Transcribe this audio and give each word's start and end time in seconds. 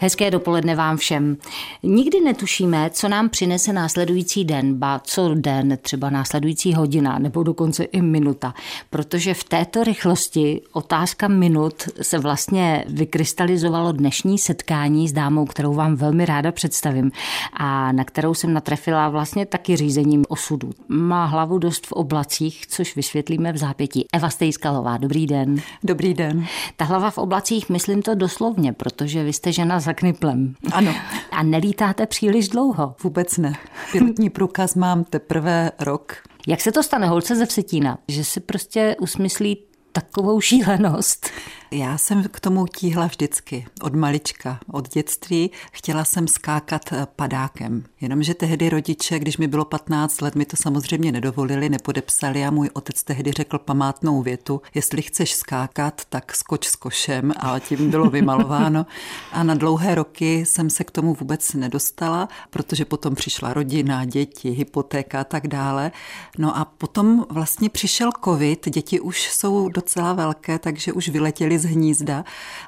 Hezké 0.00 0.30
dopoledne 0.30 0.76
vám 0.76 0.96
všem. 0.96 1.36
Nikdy 1.82 2.20
netušíme, 2.20 2.90
co 2.92 3.08
nám 3.08 3.28
přinese 3.28 3.72
následující 3.72 4.44
den, 4.44 4.74
ba 4.74 5.00
co 5.04 5.34
den, 5.34 5.78
třeba 5.82 6.10
následující 6.10 6.74
hodina 6.74 7.18
nebo 7.18 7.42
dokonce 7.42 7.84
i 7.84 8.02
minuta. 8.02 8.54
Protože 8.90 9.34
v 9.34 9.44
této 9.44 9.84
rychlosti 9.84 10.60
otázka 10.72 11.28
minut 11.28 11.74
se 12.02 12.18
vlastně 12.18 12.84
vykrystalizovalo 12.88 13.92
dnešní 13.92 14.38
setkání 14.38 15.08
s 15.08 15.12
dámou, 15.12 15.46
kterou 15.46 15.74
vám 15.74 15.96
velmi 15.96 16.26
ráda 16.26 16.52
představím 16.52 17.12
a 17.52 17.92
na 17.92 18.04
kterou 18.04 18.34
jsem 18.34 18.52
natrefila 18.52 19.08
vlastně 19.08 19.46
taky 19.46 19.76
řízením 19.76 20.24
osudu. 20.28 20.70
Má 20.88 21.24
hlavu 21.24 21.58
dost 21.58 21.86
v 21.86 21.92
oblacích, 21.92 22.66
což 22.66 22.96
vysvětlíme 22.96 23.52
v 23.52 23.56
zápětí. 23.56 24.06
Eva 24.14 24.30
Stejskalová, 24.30 24.96
dobrý 24.96 25.26
den. 25.26 25.60
Dobrý 25.84 26.14
den. 26.14 26.46
Ta 26.76 26.84
hlava 26.84 27.10
v 27.10 27.18
oblacích, 27.18 27.70
myslím 27.70 28.02
to 28.02 28.14
doslovně, 28.14 28.72
protože 28.72 29.24
vy 29.24 29.32
jste 29.32 29.52
žena 29.52 29.80
za 29.88 29.94
kniplem. 29.94 30.54
Ano. 30.72 30.94
A 31.30 31.42
nelítáte 31.42 32.06
příliš 32.06 32.48
dlouho. 32.48 32.94
Vůbec 33.02 33.36
ne. 33.36 33.52
Pilotní 33.92 34.30
průkaz 34.30 34.74
mám 34.74 35.04
teprve 35.04 35.70
rok. 35.80 36.16
Jak 36.48 36.60
se 36.60 36.72
to 36.72 36.82
stane 36.82 37.06
holce 37.06 37.36
ze 37.36 37.46
Vsetína, 37.46 37.98
že 38.08 38.24
si 38.24 38.40
prostě 38.40 38.96
usmyslí 39.00 39.62
takovou 39.92 40.40
šílenost? 40.40 41.30
Já 41.70 41.98
jsem 41.98 42.24
k 42.30 42.40
tomu 42.40 42.66
tíhla 42.66 43.06
vždycky, 43.06 43.66
od 43.82 43.94
malička, 43.94 44.60
od 44.72 44.88
dětství. 44.88 45.50
Chtěla 45.72 46.04
jsem 46.04 46.28
skákat 46.28 46.92
eh, 46.92 47.06
padákem. 47.16 47.84
Jenomže 48.00 48.34
tehdy 48.34 48.68
rodiče, 48.68 49.18
když 49.18 49.36
mi 49.36 49.46
bylo 49.46 49.64
15 49.64 50.20
let, 50.20 50.34
mi 50.34 50.44
to 50.44 50.56
samozřejmě 50.56 51.12
nedovolili, 51.12 51.68
nepodepsali 51.68 52.44
a 52.44 52.50
můj 52.50 52.70
otec 52.72 53.02
tehdy 53.02 53.32
řekl 53.32 53.58
památnou 53.58 54.22
větu, 54.22 54.62
jestli 54.74 55.02
chceš 55.02 55.34
skákat, 55.34 56.02
tak 56.08 56.34
skoč 56.36 56.66
s 56.68 56.76
košem 56.76 57.32
a 57.36 57.58
tím 57.58 57.90
bylo 57.90 58.10
vymalováno. 58.10 58.86
A 59.32 59.42
na 59.42 59.54
dlouhé 59.54 59.94
roky 59.94 60.46
jsem 60.46 60.70
se 60.70 60.84
k 60.84 60.90
tomu 60.90 61.14
vůbec 61.14 61.54
nedostala, 61.54 62.28
protože 62.50 62.84
potom 62.84 63.14
přišla 63.14 63.52
rodina, 63.52 64.04
děti, 64.04 64.50
hypotéka 64.50 65.20
a 65.20 65.24
tak 65.24 65.48
dále. 65.48 65.92
No 66.38 66.56
a 66.56 66.64
potom 66.64 67.26
vlastně 67.30 67.68
přišel 67.68 68.10
covid, 68.24 68.68
děti 68.68 69.00
už 69.00 69.30
jsou 69.30 69.68
docela 69.68 70.12
velké, 70.12 70.58
takže 70.58 70.92
už 70.92 71.08
vyletěli 71.08 71.57
z 71.58 71.64
hnízda 71.64 72.24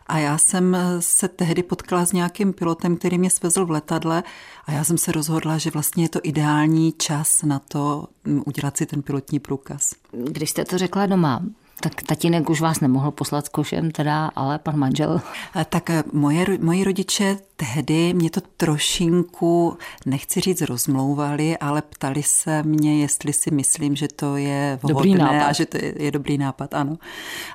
a 0.06 0.18
já 0.18 0.38
jsem 0.38 0.76
se 1.00 1.28
tehdy 1.28 1.62
potkala 1.62 2.06
s 2.06 2.12
nějakým 2.12 2.52
pilotem, 2.52 2.96
který 2.96 3.18
mě 3.18 3.30
svezl 3.30 3.66
v 3.66 3.70
letadle 3.70 4.22
a 4.66 4.72
já 4.72 4.84
jsem 4.84 4.98
se 4.98 5.12
rozhodla, 5.12 5.58
že 5.58 5.70
vlastně 5.70 6.04
je 6.04 6.08
to 6.08 6.20
ideální 6.22 6.92
čas 6.92 7.42
na 7.42 7.58
to 7.58 8.08
mm, 8.24 8.42
udělat 8.46 8.76
si 8.76 8.86
ten 8.86 9.02
pilotní 9.02 9.38
průkaz. 9.38 9.94
Když 10.12 10.50
jste 10.50 10.64
to 10.64 10.78
řekla 10.78 11.06
doma, 11.06 11.42
tak 11.80 12.02
tatínek 12.02 12.50
už 12.50 12.60
vás 12.60 12.80
nemohl 12.80 13.10
poslat 13.10 13.46
s 13.46 13.48
košem 13.48 13.90
teda, 13.90 14.30
ale 14.36 14.58
pan 14.58 14.76
manžel? 14.76 15.20
Tak 15.68 15.90
eh, 15.90 16.02
moje, 16.12 16.46
moji 16.60 16.84
rodiče 16.84 17.38
tehdy 17.60 18.14
mě 18.14 18.30
to 18.30 18.40
trošinku, 18.56 19.78
nechci 20.06 20.40
říct 20.40 20.60
rozmlouvali, 20.60 21.58
ale 21.58 21.82
ptali 21.82 22.22
se 22.22 22.62
mě, 22.62 23.00
jestli 23.00 23.32
si 23.32 23.50
myslím, 23.50 23.96
že 23.96 24.08
to 24.08 24.36
je 24.36 24.78
vhodné 24.82 25.44
a 25.44 25.52
že 25.52 25.66
to 25.66 25.76
je, 25.76 25.94
je 25.96 26.10
dobrý 26.10 26.38
nápad, 26.38 26.74
ano. 26.74 26.98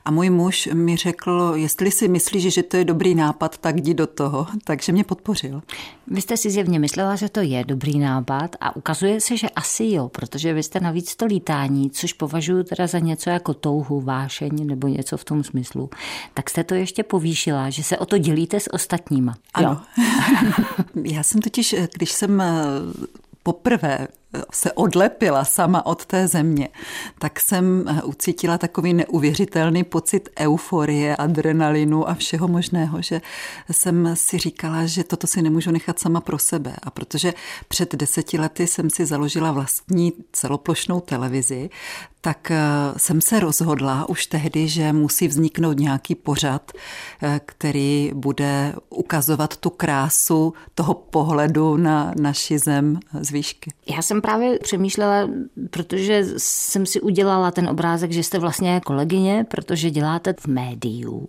A 0.06 0.12
můj 0.12 0.30
muž 0.30 0.70
mi 0.74 0.96
řekl, 0.96 1.54
jestli 1.56 1.92
si 1.92 2.08
myslíš, 2.08 2.54
že 2.54 2.64
to 2.64 2.78
je 2.78 2.86
dobrý 2.86 3.16
nápad, 3.16 3.58
tak 3.58 3.78
jdi 3.78 3.94
do 3.94 4.08
toho. 4.08 4.48
Takže 4.64 4.92
mě 4.92 5.04
podpořil. 5.04 5.62
Vy 6.08 6.22
jste 6.22 6.38
si 6.38 6.52
zjevně 6.52 6.80
myslela, 6.80 7.16
že 7.16 7.30
to 7.30 7.40
je 7.40 7.64
dobrý 7.64 8.00
nápad 8.00 8.56
a 8.62 8.76
ukazuje 8.76 9.22
se, 9.22 9.38
že 9.38 9.50
asi 9.50 9.86
jo, 9.86 10.10
protože 10.10 10.54
vy 10.54 10.64
jste 10.64 10.80
navíc 10.80 11.16
to 11.16 11.26
lítání, 11.26 11.90
což 11.90 12.14
považuji 12.14 12.64
teda 12.64 12.88
za 12.88 13.00
něco 13.00 13.30
jako 13.30 13.54
touhu, 13.54 14.02
vášeň 14.02 14.68
nebo 14.68 14.88
něco 14.88 15.18
v 15.18 15.24
tom 15.24 15.44
smyslu. 15.44 15.90
Tak 16.34 16.50
jste 16.50 16.64
to 16.64 16.76
ještě 16.76 17.04
povýšila, 17.04 17.70
že 17.70 17.84
se 17.84 17.98
o 17.98 18.06
to 18.06 18.18
dělíte 18.18 18.60
s 18.60 18.74
ostatníma. 18.74 19.36
Ano. 19.54 19.70
Jo. 19.70 19.95
Já 21.04 21.24
jsem 21.24 21.42
totiž, 21.42 21.76
když 21.94 22.12
jsem 22.12 22.42
eh, 22.42 22.54
poprvé 23.44 24.08
se 24.52 24.72
odlepila 24.72 25.46
sama 25.46 25.86
od 25.86 26.06
té 26.06 26.28
země, 26.28 26.70
tak 27.20 27.40
jsem 27.40 27.86
eh, 27.88 28.04
ucítila 28.04 28.58
takový 28.58 28.94
neuvěřitelný 28.94 29.84
pocit 29.84 30.30
euforie, 30.40 31.16
adrenalinu 31.16 32.10
a 32.10 32.14
všeho 32.14 32.48
možného, 32.48 33.02
že 33.02 33.22
jsem 33.72 34.12
si 34.14 34.38
říkala, 34.38 34.86
že 34.86 35.04
toto 35.04 35.28
si 35.28 35.42
nemůžu 35.42 35.72
nechat 35.72 36.00
sama 36.00 36.22
pro 36.22 36.40
sebe. 36.40 36.76
A 36.84 36.90
protože 36.90 37.34
před 37.68 37.96
deseti 37.96 38.40
lety 38.40 38.68
jsem 38.68 38.90
si 38.90 39.06
založila 39.06 39.52
vlastní 39.52 40.14
celoplošnou 40.32 41.00
televizi, 41.00 41.70
tak 42.26 42.52
eh, 42.52 42.58
jsem 42.98 43.22
se 43.22 43.40
rozhodla 43.40 44.10
už 44.10 44.26
tehdy, 44.26 44.68
že 44.68 44.94
musí 44.94 45.28
vzniknout 45.28 45.80
nějaký 45.80 46.16
pořad, 46.16 46.72
eh, 47.22 47.42
který 47.46 48.12
bude 48.14 48.76
ukazovat 48.90 49.58
tu 49.58 49.70
krásu 49.70 50.54
toho 50.76 50.94
pohledu 50.94 51.78
na 51.78 52.14
naši 52.20 52.60
zem 52.60 53.00
z 53.22 53.32
výšky. 53.32 53.72
Já 53.96 54.02
jsem 54.02 54.22
právě 54.26 54.60
přemýšlela, 54.60 55.30
protože 55.70 56.26
jsem 56.38 56.86
si 56.86 57.02
udělala 57.02 57.52
ten 57.52 57.70
obrázek, 57.70 58.12
že 58.12 58.24
jste 58.24 58.40
vlastně 58.40 58.82
kolegyně, 58.86 59.46
protože 59.50 59.90
děláte 59.92 60.34
v 60.40 60.48
médiu. 60.48 61.28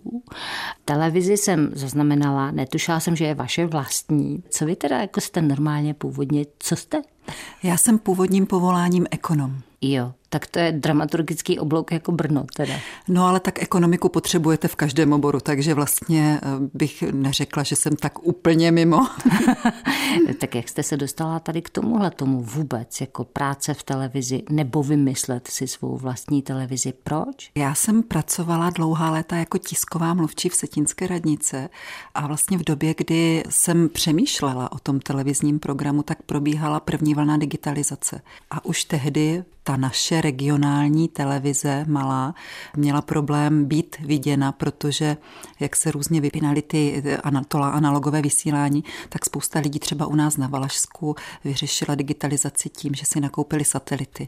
Televizi 0.85 1.37
jsem 1.37 1.69
zaznamenala, 1.73 2.51
netušila 2.51 2.99
jsem, 2.99 3.15
že 3.15 3.25
je 3.25 3.35
vaše 3.35 3.65
vlastní. 3.65 4.43
Co 4.49 4.65
vy 4.65 4.75
teda 4.75 5.01
jako 5.01 5.21
jste 5.21 5.41
normálně 5.41 5.93
původně, 5.93 6.45
co 6.59 6.75
jste? 6.75 7.01
Já 7.63 7.77
jsem 7.77 7.99
původním 7.99 8.45
povoláním 8.45 9.05
ekonom. 9.11 9.57
Jo, 9.81 10.13
tak 10.29 10.47
to 10.47 10.59
je 10.59 10.71
dramaturgický 10.71 11.59
oblouk 11.59 11.91
jako 11.91 12.11
Brno 12.11 12.45
teda. 12.55 12.73
No 13.07 13.25
ale 13.25 13.39
tak 13.39 13.61
ekonomiku 13.63 14.09
potřebujete 14.09 14.67
v 14.67 14.75
každém 14.75 15.13
oboru, 15.13 15.39
takže 15.39 15.73
vlastně 15.73 16.39
eh, 16.43 16.47
bych 16.73 17.03
neřekla, 17.11 17.63
že 17.63 17.75
jsem 17.75 17.95
tak 17.95 18.27
úplně 18.27 18.71
mimo. 18.71 19.07
tak 20.39 20.55
jak 20.55 20.69
jste 20.69 20.83
se 20.83 20.97
dostala 20.97 21.39
tady 21.39 21.61
k 21.61 21.69
tomuhle 21.69 22.11
tomu 22.11 22.41
vůbec, 22.41 23.01
jako 23.01 23.23
práce 23.23 23.73
v 23.73 23.83
televizi, 23.83 24.43
nebo 24.49 24.83
vymyslet 24.83 25.47
si 25.47 25.67
svou 25.67 25.97
vlastní 25.97 26.41
televizi? 26.41 26.93
Proč? 27.03 27.51
Já 27.55 27.75
jsem 27.75 28.03
pracovala 28.03 28.69
dlouhá 28.69 29.11
léta 29.11 29.35
jako 29.35 29.57
tisková 29.57 30.13
mluvčí 30.13 30.49
v 30.49 30.55
Setínské 30.55 31.07
radnice 31.07 31.69
a 32.15 32.27
vlastně 32.27 32.57
v 32.57 32.63
době, 32.63 32.95
kdy 32.97 33.43
jsem 33.49 33.89
přemýšlela 33.89 34.71
o 34.71 34.79
tom 34.79 34.99
televizním 34.99 35.59
programu, 35.59 36.03
tak 36.03 36.21
probíhala 36.21 36.79
první 36.79 37.13
vlna 37.15 37.37
digitalizace. 37.37 38.21
A 38.51 38.65
už 38.65 38.83
tehdy 38.83 39.43
ta 39.63 39.77
naše 39.77 40.16
regionální 40.21 41.07
televize 41.07 41.85
malá 41.87 42.35
měla 42.75 43.01
problém 43.01 43.65
být 43.65 43.95
viděna, 43.99 44.51
protože 44.51 45.17
jak 45.59 45.75
se 45.75 45.91
různě 45.91 46.21
vypínaly 46.21 46.61
ty 46.61 47.03
to 47.47 47.63
analogové 47.63 48.21
vysílání, 48.21 48.83
tak 49.09 49.25
spousta 49.25 49.59
lidí 49.59 49.79
třeba 49.79 50.05
u 50.05 50.15
nás 50.15 50.37
na 50.37 50.47
Valašsku 50.47 51.15
vyřešila 51.43 51.95
digitalizaci 51.95 52.69
tím, 52.69 52.93
že 52.93 53.05
si 53.05 53.19
nakoupili 53.19 53.65
satelity. 53.65 54.27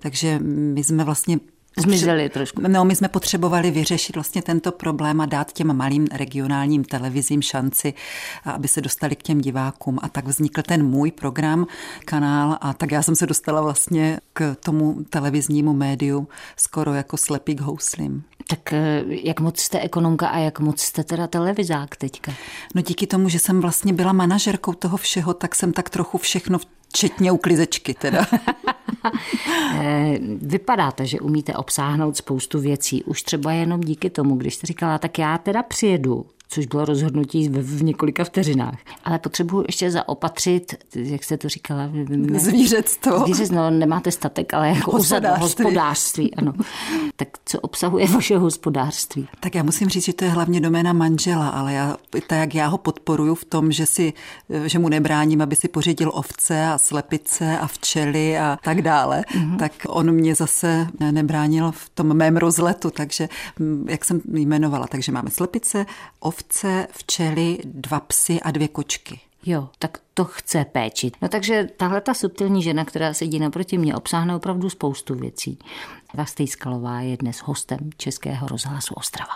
Takže 0.00 0.38
my 0.42 0.84
jsme 0.84 1.04
vlastně 1.04 1.38
Zmizeli 1.78 2.28
trošku. 2.28 2.62
No, 2.68 2.84
my 2.84 2.96
jsme 2.96 3.08
potřebovali 3.08 3.70
vyřešit 3.70 4.16
vlastně 4.16 4.42
tento 4.42 4.72
problém 4.72 5.20
a 5.20 5.26
dát 5.26 5.52
těm 5.52 5.76
malým 5.76 6.06
regionálním 6.12 6.84
televizím 6.84 7.42
šanci, 7.42 7.94
aby 8.44 8.68
se 8.68 8.80
dostali 8.80 9.16
k 9.16 9.22
těm 9.22 9.40
divákům. 9.40 9.98
A 10.02 10.08
tak 10.08 10.26
vznikl 10.26 10.62
ten 10.62 10.86
můj 10.86 11.10
program, 11.10 11.66
kanál 12.04 12.58
a 12.60 12.72
tak 12.72 12.90
já 12.92 13.02
jsem 13.02 13.16
se 13.16 13.26
dostala 13.26 13.60
vlastně 13.60 14.20
k 14.32 14.56
tomu 14.64 15.04
televiznímu 15.10 15.72
médiu 15.72 16.28
skoro 16.56 16.94
jako 16.94 17.16
slepý 17.16 17.54
k 17.54 17.60
houslím. 17.60 18.24
Tak 18.48 18.72
eh, 18.72 19.04
jak 19.06 19.40
moc 19.40 19.60
jste 19.60 19.80
ekonomka 19.80 20.28
a 20.28 20.38
jak 20.38 20.60
moc 20.60 20.80
jste 20.80 21.04
teda 21.04 21.26
televizák 21.26 21.96
teďka? 21.96 22.32
No 22.74 22.82
díky 22.82 23.06
tomu, 23.06 23.28
že 23.28 23.38
jsem 23.38 23.60
vlastně 23.60 23.92
byla 23.92 24.12
manažerkou 24.12 24.72
toho 24.72 24.96
všeho, 24.96 25.34
tak 25.34 25.54
jsem 25.54 25.72
tak 25.72 25.90
trochu 25.90 26.18
všechno 26.18 26.58
včetně 26.90 27.32
uklizečky 27.32 27.94
teda. 27.94 28.26
Eh, 29.82 30.18
vypadáte, 30.42 31.06
že 31.06 31.20
umíte 31.20 31.54
obsáhnout 31.54 32.16
spoustu 32.16 32.60
věcí. 32.60 33.04
Už 33.04 33.22
třeba 33.22 33.52
jenom 33.52 33.80
díky 33.80 34.10
tomu, 34.10 34.36
když 34.36 34.54
jste 34.54 34.66
říkala, 34.66 34.98
tak 34.98 35.18
já 35.18 35.38
teda 35.38 35.62
přijedu 35.62 36.26
což 36.50 36.66
bylo 36.66 36.84
rozhodnutí 36.84 37.48
v, 37.48 37.78
v 37.78 37.82
několika 37.82 38.24
vteřinách. 38.24 38.78
Ale 39.04 39.18
potřebuji 39.18 39.64
ještě 39.68 39.90
zaopatřit, 39.90 40.74
jak 40.94 41.24
jste 41.24 41.36
to 41.36 41.48
říkala? 41.48 41.90
Zvířectvo. 42.36 43.18
Zvířec, 43.24 43.50
no 43.50 43.70
nemáte 43.70 44.10
statek, 44.10 44.54
ale 44.54 44.68
jako 44.68 44.90
hospodářství. 44.90 45.42
hospodářství. 45.42 46.34
Ano. 46.34 46.52
Tak 47.16 47.28
co 47.44 47.60
obsahuje 47.60 48.06
vaše 48.06 48.38
hospodářství? 48.38 49.28
Tak 49.40 49.54
já 49.54 49.62
musím 49.62 49.88
říct, 49.88 50.04
že 50.04 50.12
to 50.12 50.24
je 50.24 50.30
hlavně 50.30 50.60
doména 50.60 50.92
manžela, 50.92 51.48
ale 51.48 51.72
já, 51.72 51.96
tak 52.10 52.38
jak 52.38 52.54
já 52.54 52.66
ho 52.66 52.78
podporuju 52.78 53.34
v 53.34 53.44
tom, 53.44 53.72
že, 53.72 53.86
si, 53.86 54.12
že 54.66 54.78
mu 54.78 54.88
nebráním, 54.88 55.42
aby 55.42 55.56
si 55.56 55.68
pořídil 55.68 56.10
ovce 56.14 56.66
a 56.66 56.78
slepice 56.78 57.58
a 57.58 57.66
včely 57.66 58.38
a 58.38 58.58
tak 58.64 58.82
dále, 58.82 59.24
mm-hmm. 59.34 59.56
tak 59.58 59.72
on 59.88 60.12
mě 60.12 60.34
zase 60.34 60.86
nebránil 61.10 61.72
v 61.72 61.88
tom 61.88 62.14
mém 62.14 62.36
rozletu, 62.36 62.90
takže 62.90 63.28
jak 63.86 64.04
jsem 64.04 64.20
jmenovala, 64.34 64.86
takže 64.86 65.12
máme 65.12 65.30
slepice, 65.30 65.86
ovce, 66.20 66.39
ovce, 66.40 66.86
včely, 66.92 67.58
dva 67.64 68.00
psy 68.00 68.40
a 68.40 68.50
dvě 68.50 68.68
kočky. 68.68 69.20
Jo, 69.46 69.68
tak 69.78 69.98
to 70.14 70.24
chce 70.24 70.64
péčit. 70.64 71.16
No 71.22 71.28
takže 71.28 71.68
tahle 71.76 72.00
ta 72.00 72.14
subtilní 72.14 72.62
žena, 72.62 72.84
která 72.84 73.14
sedí 73.14 73.38
naproti 73.38 73.78
mě, 73.78 73.94
obsáhne 73.94 74.36
opravdu 74.36 74.70
spoustu 74.70 75.14
věcí. 75.14 75.58
Eva 76.14 76.24
Stejskalová 76.26 77.00
je 77.00 77.16
dnes 77.16 77.38
hostem 77.38 77.78
Českého 77.96 78.48
rozhlasu 78.48 78.94
Ostrava. 78.94 79.32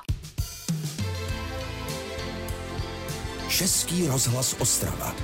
Český 3.49 4.07
rozhlas 4.07 4.57
Ostrava. 4.59 5.15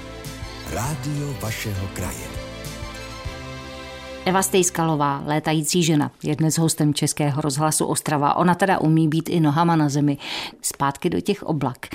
Rádio 0.71 1.35
vašeho 1.41 1.89
kraje. 1.95 2.40
Eva 4.25 4.43
Stejskalová, 4.43 5.23
létající 5.27 5.83
žena, 5.83 6.11
je 6.23 6.37
dnes 6.37 6.59
hostem 6.59 6.95
Českého 6.95 7.41
rozhlasu 7.41 7.87
Ostrava. 7.87 8.35
Ona 8.35 8.55
teda 8.55 8.79
umí 8.79 9.09
být 9.09 9.29
i 9.29 9.41
nohama 9.41 9.77
na 9.77 9.89
zemi. 9.89 10.19
Zpátky 10.63 11.11
do 11.11 11.21
těch 11.21 11.43
oblak. 11.43 11.87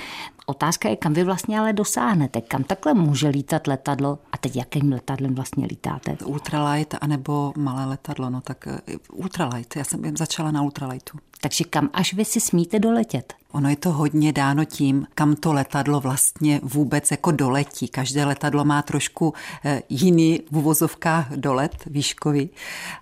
Otázka 0.46 0.88
je, 0.88 0.96
kam 0.96 1.12
vy 1.12 1.24
vlastně 1.24 1.60
ale 1.60 1.72
dosáhnete, 1.72 2.40
kam 2.40 2.64
takhle 2.64 2.94
může 2.94 3.28
lítat 3.28 3.66
letadlo 3.66 4.18
a 4.32 4.38
teď 4.38 4.56
jakým 4.56 4.92
letadlem 4.92 5.34
vlastně 5.34 5.66
lítáte? 5.66 6.16
Ultralight 6.24 6.94
anebo 7.00 7.52
malé 7.56 7.86
letadlo, 7.86 8.30
no 8.30 8.40
tak 8.40 8.66
eh, 8.66 8.80
ultralight, 9.12 9.76
já 9.76 9.84
jsem 9.84 10.16
začala 10.16 10.50
na 10.50 10.62
ultralightu. 10.62 11.18
Takže 11.40 11.64
kam 11.64 11.90
až 11.92 12.14
vy 12.14 12.24
si 12.24 12.40
smíte 12.40 12.78
doletět? 12.78 13.34
Ono 13.52 13.68
je 13.68 13.76
to 13.76 13.92
hodně 13.92 14.32
dáno 14.32 14.64
tím, 14.64 15.06
kam 15.14 15.36
to 15.36 15.52
letadlo 15.52 16.00
vlastně 16.00 16.60
vůbec 16.62 17.10
jako 17.10 17.30
doletí. 17.30 17.88
Každé 17.88 18.24
letadlo 18.24 18.64
má 18.64 18.82
trošku 18.82 19.34
eh, 19.64 19.82
jiný 19.88 20.40
v 20.50 20.56
uvozovkách 20.56 21.32
dolet 21.32 21.84
výškový, 21.86 22.50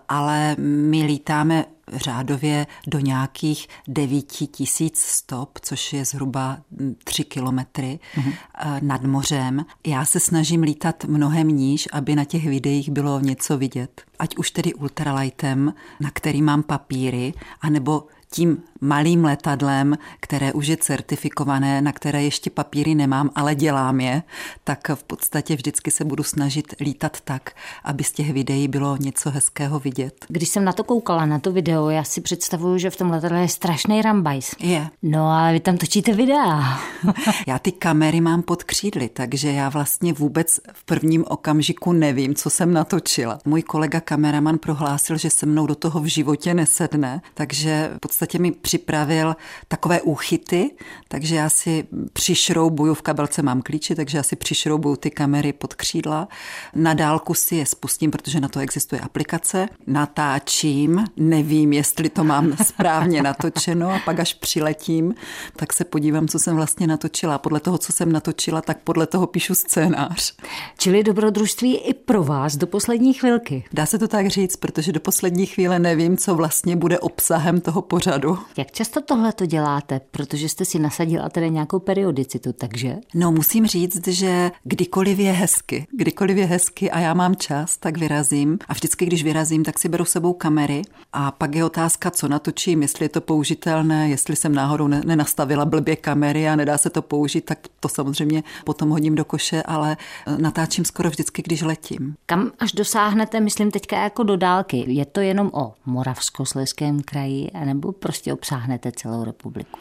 ale 0.09 0.57
my 0.59 1.03
lítáme 1.03 1.65
řádově 1.93 2.67
do 2.87 2.99
nějakých 2.99 3.69
9 3.89 4.23
tisíc 4.27 4.99
stop, 4.99 5.59
což 5.63 5.93
je 5.93 6.05
zhruba 6.05 6.59
3 7.05 7.25
kilometry 7.25 7.99
mm-hmm. 8.17 8.35
nad 8.83 9.03
mořem. 9.03 9.65
Já 9.87 10.05
se 10.05 10.21
snažím 10.21 10.63
lítat 10.63 11.05
mnohem 11.05 11.49
níž, 11.49 11.89
aby 11.93 12.17
na 12.17 12.25
těch 12.25 12.49
videích 12.49 12.91
bylo 12.91 13.21
něco 13.21 13.59
vidět. 13.59 14.03
Ať 14.19 14.37
už 14.37 14.51
tedy 14.51 14.75
ultralightem, 14.75 15.75
na 16.01 16.11
který 16.11 16.43
mám 16.43 16.63
papíry, 16.63 17.35
anebo 17.61 18.07
tím 18.35 18.63
malým 18.81 19.25
letadlem, 19.25 19.99
které 20.21 20.53
už 20.53 20.67
je 20.67 20.77
certifikované, 20.77 21.83
na 21.83 21.93
které 21.93 22.23
ještě 22.23 22.51
papíry 22.51 22.95
nemám, 22.95 23.31
ale 23.35 23.55
dělám 23.55 24.01
je, 24.01 24.23
tak 24.65 24.89
v 24.95 25.05
podstatě 25.05 25.57
vždycky 25.57 25.91
se 25.91 26.05
budu 26.05 26.23
snažit 26.23 26.75
lítat 26.81 27.21
tak, 27.21 27.53
aby 27.85 28.05
z 28.05 28.13
těch 28.13 28.33
videí 28.33 28.69
bylo 28.69 28.97
něco 28.97 29.31
hezkého 29.31 29.79
vidět. 29.79 30.27
Když 30.29 30.49
jsem 30.49 30.65
na 30.65 30.73
to 30.73 30.85
koukala, 30.85 31.27
na 31.27 31.39
to 31.39 31.53
video, 31.53 31.91
já 31.91 32.05
si 32.05 32.21
představuju, 32.21 32.79
že 32.79 32.91
v 32.91 32.97
tom 32.97 33.11
letadle 33.11 33.41
je 33.41 33.49
strašný 33.49 34.03
rambajs. 34.03 34.55
Je. 34.59 34.89
No 35.03 35.31
ale 35.31 35.53
vy 35.53 35.61
tam 35.61 35.77
točíte 35.77 36.13
videa. 36.13 36.81
já 37.47 37.59
ty 37.59 37.73
kamery 37.73 38.21
mám 38.21 38.43
pod 38.43 38.63
křídly, 38.63 39.09
takže 39.09 39.53
já 39.53 39.69
vlastně 39.69 40.13
vůbec 40.13 40.61
v 40.73 40.85
prvním 40.85 41.25
okamžiku 41.29 41.93
nevím, 41.93 42.35
co 42.35 42.51
jsem 42.51 42.73
natočila. 42.73 43.39
Můj 43.45 43.63
kolega 43.63 44.01
kameraman 44.01 44.59
prohlásil, 44.59 45.19
že 45.19 45.31
se 45.31 45.47
mnou 45.47 45.67
do 45.67 45.75
toho 45.75 46.01
v 46.01 46.05
životě 46.05 46.55
nesedne, 46.55 47.23
takže 47.35 47.91
v 47.97 48.01
podstatě 48.01 48.24
mi 48.39 48.53
připravil 48.53 49.37
takové 49.69 50.03
úchyty, 50.03 50.71
takže 51.09 51.37
já 51.37 51.49
si 51.49 51.85
přišroubuju, 52.13 52.95
v 52.95 53.03
kabelce 53.03 53.43
mám 53.43 53.63
klíče, 53.63 53.95
takže 53.95 54.17
já 54.17 54.23
si 54.23 54.37
přišroubuju 54.37 54.97
ty 54.97 55.11
kamery 55.11 55.53
pod 55.53 55.75
křídla. 55.75 56.29
Na 56.75 56.95
dálku 56.95 57.35
si 57.35 57.57
je 57.57 57.67
spustím, 57.67 58.11
protože 58.11 58.41
na 58.41 58.49
to 58.49 58.61
existuje 58.61 59.01
aplikace. 59.01 59.69
Natáčím, 59.87 61.05
nevím, 61.17 61.73
jestli 61.73 62.09
to 62.09 62.25
mám 62.25 62.57
správně 62.65 63.23
natočeno 63.23 63.91
a 63.91 63.99
pak 64.05 64.21
až 64.21 64.35
přiletím, 64.35 65.15
tak 65.57 65.73
se 65.73 65.85
podívám, 65.85 66.29
co 66.29 66.39
jsem 66.39 66.57
vlastně 66.57 66.87
natočila. 66.87 67.39
Podle 67.39 67.61
toho, 67.61 67.79
co 67.79 67.93
jsem 67.93 68.13
natočila, 68.13 68.61
tak 68.61 68.79
podle 68.85 69.07
toho 69.07 69.27
píšu 69.27 69.55
scénář. 69.55 70.35
Čili 70.79 71.03
dobrodružství 71.03 71.77
i 71.77 71.95
pro 71.95 72.25
vás 72.25 72.57
do 72.57 72.67
poslední 72.67 73.13
chvilky. 73.13 73.65
Dá 73.73 73.87
se 73.87 73.99
to 73.99 74.09
tak 74.09 74.27
říct, 74.27 74.57
protože 74.57 74.93
do 74.93 75.01
poslední 75.01 75.47
chvíle 75.47 75.79
nevím, 75.79 76.17
co 76.17 76.35
vlastně 76.35 76.77
bude 76.77 76.99
obsahem 76.99 77.61
toho 77.61 77.83
pořadu. 77.83 78.14
Jak 78.57 78.71
často 78.71 79.01
tohle 79.01 79.33
to 79.33 79.47
děláte? 79.47 80.01
Protože 80.11 80.49
jste 80.49 80.65
si 80.65 80.79
nasadila 80.79 81.29
tedy 81.29 81.51
nějakou 81.51 81.79
periodicitu, 81.79 82.53
takže? 82.53 82.97
No 83.15 83.33
musím 83.33 83.67
říct, 83.67 84.09
že 84.09 84.51
kdykoliv 84.65 85.19
je 85.19 85.33
hezky, 85.33 85.87
kdykoliv 85.93 86.37
je 86.37 86.45
hezky 86.45 86.91
a 86.91 87.01
já 87.01 87.15
mám 87.15 87.37
čas, 87.37 87.77
tak 87.77 87.99
vyrazím. 87.99 88.59
A 88.69 88.73
vždycky, 88.73 89.07
když 89.07 89.25
vyrazím, 89.25 89.65
tak 89.65 89.79
si 89.79 89.89
beru 89.89 90.05
sebou 90.05 90.33
kamery 90.33 90.83
a 91.13 91.31
pak 91.31 91.55
je 91.55 91.65
otázka, 91.65 92.11
co 92.11 92.29
natočím, 92.29 92.83
jestli 92.83 93.05
je 93.05 93.09
to 93.09 93.21
použitelné, 93.21 94.09
jestli 94.09 94.37
jsem 94.37 94.55
náhodou 94.55 94.87
nenastavila 94.87 95.65
blbě 95.65 95.97
kamery 95.97 96.49
a 96.49 96.57
nedá 96.57 96.79
se 96.79 96.91
to 96.91 97.03
použít, 97.03 97.45
tak 97.45 97.59
to 97.81 97.89
samozřejmě 97.89 98.43
potom 98.65 98.91
hodím 98.91 99.15
do 99.15 99.25
koše, 99.25 99.63
ale 99.63 99.97
e, 100.27 100.43
natáčím 100.43 100.85
skoro 100.85 101.11
vždycky, 101.11 101.43
když 101.43 101.63
letím. 101.63 102.15
Kam 102.27 102.51
až 102.59 102.73
dosáhnete, 102.73 103.41
myslím 103.41 103.71
teďka 103.71 104.03
jako 104.03 104.23
do 104.23 104.37
dálky? 104.37 104.85
Je 104.87 105.05
to 105.05 105.21
jenom 105.21 105.51
o 105.53 105.75
Moravskoslezském 105.87 107.01
kraji, 107.01 107.51
nebo 107.65 107.93
prostě 107.99 108.33
obsáhnete 108.33 108.93
celou 108.93 109.25
republiku? 109.25 109.79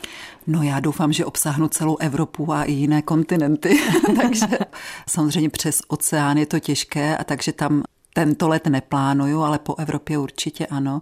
No 0.47 0.63
já 0.63 0.79
doufám, 0.79 1.13
že 1.13 1.25
obsáhnu 1.25 1.67
celou 1.67 1.97
Evropu 1.97 2.53
a 2.53 2.63
i 2.63 2.71
jiné 2.71 3.01
kontinenty. 3.01 3.79
takže 4.21 4.47
samozřejmě 5.07 5.49
přes 5.49 5.81
oceán 5.87 6.37
je 6.37 6.45
to 6.45 6.59
těžké 6.59 7.17
a 7.17 7.23
takže 7.23 7.51
tam 7.51 7.83
tento 8.13 8.47
let 8.47 8.67
neplánuju, 8.67 9.41
ale 9.41 9.59
po 9.59 9.75
Evropě 9.77 10.17
určitě 10.17 10.67
ano. 10.67 11.01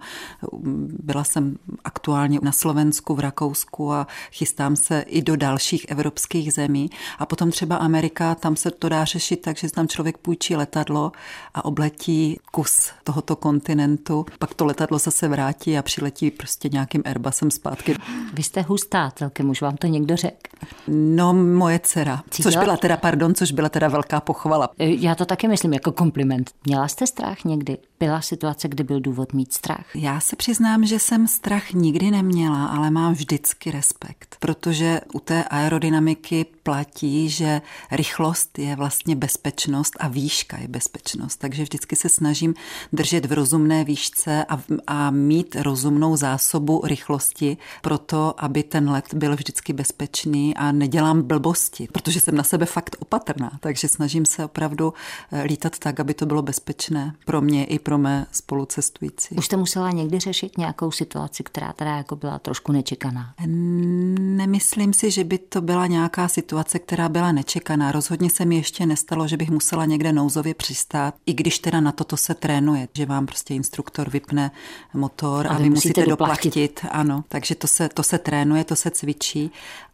Byla 1.04 1.24
jsem 1.24 1.56
aktuálně 1.84 2.40
na 2.42 2.52
Slovensku, 2.52 3.16
v 3.16 3.20
Rakousku 3.20 3.94
a 3.94 4.08
chystám 4.32 4.76
se 4.76 5.02
i 5.02 5.22
do 5.22 5.36
dalších 5.36 5.86
evropských 5.90 6.54
zemí. 6.54 6.90
A 7.20 7.26
potom 7.26 7.52
třeba 7.52 7.76
Amerika, 7.76 8.36
tam 8.36 8.56
se 8.56 8.72
to 8.72 8.90
dá 8.90 9.06
řešit 9.06 9.38
tak, 9.38 9.58
že 9.58 9.72
tam 9.72 9.88
člověk 9.88 10.18
půjčí 10.18 10.56
letadlo 10.56 11.12
a 11.54 11.66
obletí 11.66 12.40
kus 12.52 12.92
tohoto 13.04 13.36
kontinentu. 13.36 14.26
Pak 14.40 14.54
to 14.54 14.66
letadlo 14.66 15.00
zase 15.00 15.28
vrátí 15.28 15.78
a 15.78 15.82
přiletí 15.82 16.32
prostě 16.32 16.70
nějakým 16.70 17.02
Airbusem 17.06 17.52
zpátky. 17.52 17.96
Vy 18.34 18.44
jste 18.44 18.62
hustá 18.62 19.12
celkem, 19.16 19.50
už 19.50 19.62
vám 19.62 19.78
to 19.78 19.88
někdo 19.88 20.16
řekl? 20.16 20.38
No, 20.88 21.34
moje 21.34 21.80
dcera. 21.80 22.24
Cítila? 22.30 22.52
Což 22.52 22.64
byla 22.64 22.78
teda, 22.78 22.98
pardon, 22.98 23.36
což 23.36 23.52
byla 23.52 23.70
teda 23.70 23.88
velká 23.88 24.22
pochvala. 24.22 24.70
Já 24.78 25.16
to 25.16 25.26
taky 25.26 25.48
myslím 25.48 25.74
jako 25.74 25.92
kompliment. 25.92 26.52
Měla 26.66 26.88
jste 26.88 27.01
strach 27.08 27.46
někdy? 27.46 27.78
Byla 28.02 28.22
situace, 28.22 28.68
kdy 28.68 28.84
byl 28.84 29.00
důvod 29.00 29.34
mít 29.34 29.54
strach? 29.54 29.96
Já 29.96 30.20
se 30.20 30.36
přiznám, 30.36 30.86
že 30.86 31.00
jsem 31.00 31.28
strach 31.28 31.72
nikdy 31.72 32.12
neměla, 32.12 32.66
ale 32.66 32.92
mám 32.92 33.14
vždycky 33.14 33.72
respekt, 33.72 34.36
protože 34.40 35.02
u 35.14 35.20
té 35.20 35.44
aerodynamiky 35.44 36.46
platí, 36.64 37.30
že 37.30 37.62
rychlost 37.92 38.60
je 38.60 38.76
vlastně 38.76 39.16
bezpečnost 39.16 39.94
a 40.00 40.08
výška 40.08 40.58
je 40.58 40.68
bezpečnost. 40.68 41.38
Takže 41.38 41.64
vždycky 41.64 41.96
se 41.96 42.10
snažím 42.10 42.54
držet 42.94 43.26
v 43.26 43.34
rozumné 43.34 43.84
výšce 43.84 44.46
a, 44.46 44.60
a 44.88 45.12
mít 45.12 45.56
rozumnou 45.56 46.16
zásobu 46.16 46.82
rychlosti 46.84 47.58
pro 47.82 47.98
to, 47.98 48.44
aby 48.44 48.64
ten 48.64 48.90
let 48.90 49.14
byl 49.14 49.36
vždycky 49.36 49.74
bezpečný 49.74 50.58
a 50.58 50.72
nedělám 50.72 51.22
blbosti, 51.22 51.88
protože 51.92 52.20
jsem 52.20 52.36
na 52.36 52.44
sebe 52.44 52.66
fakt 52.66 52.96
opatrná. 53.00 53.52
Takže 53.60 53.88
snažím 53.88 54.26
se 54.26 54.46
opravdu 54.46 54.94
eh, 55.32 55.44
lítat 55.44 55.80
tak, 55.80 56.00
aby 56.00 56.14
to 56.14 56.26
bylo 56.26 56.42
bezpečné 56.42 57.16
pro 57.26 57.42
mě 57.42 57.66
i 57.66 57.80
pro 57.80 57.91
mé 57.98 58.26
spolucestující. 58.32 59.36
Už 59.36 59.46
jste 59.46 59.58
musela 59.58 59.92
někdy 59.92 60.20
řešit 60.20 60.58
nějakou 60.58 60.92
situaci, 60.92 61.44
která 61.44 61.74
teda 61.74 61.98
jako 61.98 62.16
byla 62.16 62.40
trošku 62.40 62.72
nečekaná? 62.72 63.34
Nemyslím 64.18 64.94
si, 64.94 65.12
že 65.12 65.24
by 65.24 65.38
to 65.38 65.62
byla 65.62 65.88
nějaká 65.88 66.28
situace, 66.28 66.80
která 66.80 67.10
byla 67.10 67.32
nečekaná. 67.32 67.92
Rozhodně 67.92 68.30
se 68.30 68.46
mi 68.46 68.56
ještě 68.56 68.86
nestalo, 68.86 69.28
že 69.28 69.38
bych 69.38 69.50
musela 69.50 69.86
někde 69.86 70.14
nouzově 70.14 70.54
přistát, 70.54 71.16
i 71.26 71.34
když 71.34 71.60
teda 71.60 71.82
na 71.82 71.92
toto 71.92 72.18
se 72.18 72.34
trénuje, 72.34 72.88
že 72.94 73.06
vám 73.06 73.26
prostě 73.26 73.54
instruktor 73.54 74.10
vypne 74.10 74.52
motor 74.94 75.48
a, 75.48 75.50
a 75.50 75.58
vy 75.58 75.70
musíte, 75.70 75.90
musíte 75.90 76.06
doplatit. 76.06 76.56
doplatit. 76.56 76.86
Ano, 76.92 77.24
takže 77.28 77.56
to 77.56 77.68
se, 77.68 77.90
to 77.90 78.04
se 78.04 78.18
trénuje, 78.18 78.64
to 78.64 78.76
se 78.76 78.92
cvičí 78.92 79.52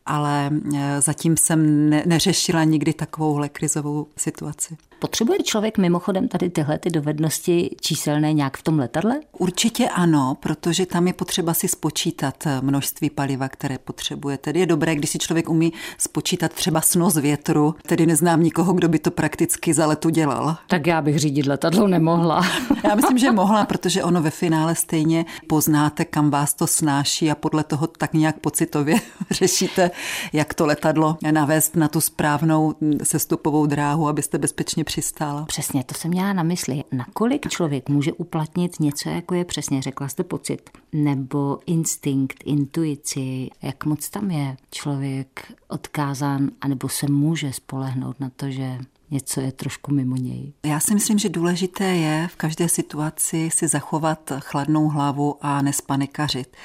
ale 0.08 0.52
e, 0.76 1.02
zatím 1.02 1.38
jsem 1.38 1.90
ne, 1.90 2.04
neřešila 2.06 2.64
nikdy 2.64 2.94
takovouhle 2.94 3.50
krizovou 3.50 4.08
situaci. 4.18 4.78
Potřebuje 5.00 5.40
člověk 5.44 5.78
mimochodem 5.78 6.28
tady 6.28 6.50
tyhle 6.50 6.78
ty 6.78 6.90
dovednosti 6.90 7.76
číselné 7.82 8.34
nějak 8.34 8.58
v 8.58 8.64
tom 8.64 8.80
letadle? 8.80 9.20
Určitě 9.32 9.90
ano, 9.90 10.38
protože 10.40 10.86
tam 10.86 11.08
je 11.08 11.14
potřeba 11.14 11.54
si 11.54 11.68
spočítat 11.68 12.48
e, 12.48 12.62
množství 12.62 13.10
paliva, 13.10 13.50
které 13.50 13.78
potřebuje. 13.78 14.38
Tedy 14.38 14.60
je 14.60 14.66
dobré, 14.66 14.96
když 14.96 15.10
si 15.10 15.18
člověk 15.18 15.50
umí 15.50 15.74
spočítat 15.98 16.54
třeba 16.54 16.82
snos 16.82 17.16
větru, 17.16 17.76
tedy 17.82 18.06
neznám 18.06 18.44
nikoho, 18.44 18.74
kdo 18.74 18.90
by 18.90 19.00
to 19.00 19.12
prakticky 19.12 19.74
za 19.74 19.88
letu 19.88 20.10
dělal. 20.10 20.58
Tak 20.68 20.88
já 20.88 21.02
bych 21.02 21.20
řídit 21.20 21.46
letadlo 21.46 21.88
nemohla. 21.88 22.42
já 22.84 22.96
myslím, 22.96 23.18
že 23.18 23.32
mohla, 23.32 23.66
protože 23.66 24.04
ono 24.04 24.22
ve 24.22 24.30
finále 24.30 24.76
stejně 24.76 25.26
poznáte, 25.48 26.06
kam 26.06 26.30
vás 26.30 26.54
to 26.54 26.68
snáší 26.68 27.32
a 27.32 27.36
podle 27.36 27.64
toho 27.64 27.88
tak 27.88 28.14
nějak 28.14 28.40
pocitově 28.40 28.96
řešíte, 29.32 29.92
jak 30.34 30.54
to 30.54 30.66
letadlo 30.66 31.18
navést 31.32 31.76
na 31.76 31.88
tu 31.88 32.02
správnou 32.02 32.74
sestupovou 33.04 33.66
dráhu, 33.66 34.08
abyste 34.08 34.38
bezpečně 34.38 34.84
přistála. 34.88 35.46
Přesně, 35.46 35.84
to 35.84 35.94
jsem 35.94 36.12
měla 36.12 36.34
na 36.34 36.44
mysli. 36.44 36.84
Nakolik 36.92 37.50
člověk 37.50 37.90
může 37.90 38.14
uplatnit 38.14 38.80
něco, 38.80 39.10
jako 39.10 39.36
je 39.36 39.46
přesně, 39.46 39.82
řekla 39.82 40.08
jste 40.08 40.24
pocit, 40.24 40.70
nebo 40.94 41.60
instinkt, 41.66 42.44
intuici, 42.46 43.50
jak 43.62 43.86
moc 43.86 44.10
tam 44.10 44.32
je 44.32 44.58
člověk 44.72 45.54
odkázán, 45.68 46.50
anebo 46.62 46.90
se 46.90 47.08
může 47.12 47.54
spolehnout 47.54 48.20
na 48.20 48.30
to, 48.36 48.50
že 48.50 48.80
něco 49.12 49.42
je 49.42 49.52
trošku 49.52 49.94
mimo 49.94 50.16
něj? 50.16 50.54
Já 50.66 50.80
si 50.80 50.94
myslím, 50.94 51.20
že 51.20 51.30
důležité 51.30 51.84
je 51.84 52.28
v 52.32 52.36
každé 52.36 52.70
situaci 52.70 53.50
si 53.54 53.68
zachovat 53.68 54.32
chladnou 54.40 54.88
hlavu 54.88 55.36
a 55.42 55.62
nespanikařit. 55.62 56.58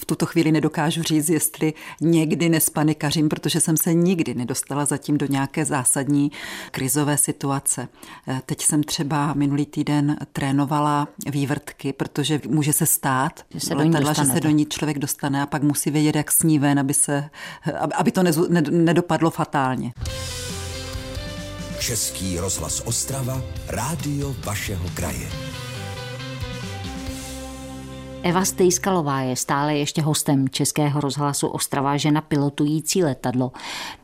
V 0.00 0.04
tuto 0.04 0.26
chvíli 0.26 0.52
nedokážu 0.52 1.02
říct, 1.02 1.28
jestli 1.28 1.74
někdy 2.00 2.48
nespanikařím, 2.48 3.28
protože 3.28 3.60
jsem 3.60 3.76
se 3.76 3.94
nikdy 3.94 4.34
nedostala 4.34 4.84
zatím 4.84 5.18
do 5.18 5.26
nějaké 5.26 5.64
zásadní 5.64 6.32
krizové 6.70 7.16
situace. 7.16 7.88
Eh, 8.28 8.40
teď 8.46 8.62
jsem 8.62 8.82
třeba 8.82 9.34
minulý 9.34 9.66
týden 9.66 10.16
trénovala 10.32 11.08
vývrtky, 11.30 11.92
protože 11.92 12.40
může 12.48 12.72
se 12.72 12.86
stát, 12.86 13.44
že 13.50 13.60
se, 13.60 13.74
do 13.74 13.82
ní, 13.82 13.90
letadla, 13.90 14.12
že 14.12 14.24
se 14.24 14.40
do 14.40 14.50
ní 14.50 14.66
člověk 14.66 14.98
dostane 14.98 15.42
a 15.42 15.46
pak 15.46 15.62
musí 15.62 15.90
vědět, 15.90 16.16
jak 16.16 16.32
sní 16.32 16.58
ven, 16.58 16.78
aby, 16.78 16.94
se, 16.94 17.30
aby 17.94 18.12
to 18.12 18.22
nedopadlo 18.70 19.30
fatálně. 19.30 19.92
Český 21.80 22.38
rozhlas 22.38 22.82
Ostrava, 22.84 23.42
rádio 23.68 24.36
vašeho 24.44 24.84
kraje. 24.94 25.28
Eva 28.22 28.44
Stejskalová 28.44 29.20
je 29.20 29.36
stále 29.36 29.76
ještě 29.76 30.02
hostem 30.02 30.48
Českého 30.48 31.00
rozhlasu 31.00 31.48
Ostrava, 31.48 31.96
žena 31.96 32.20
pilotující 32.20 33.04
letadlo, 33.04 33.52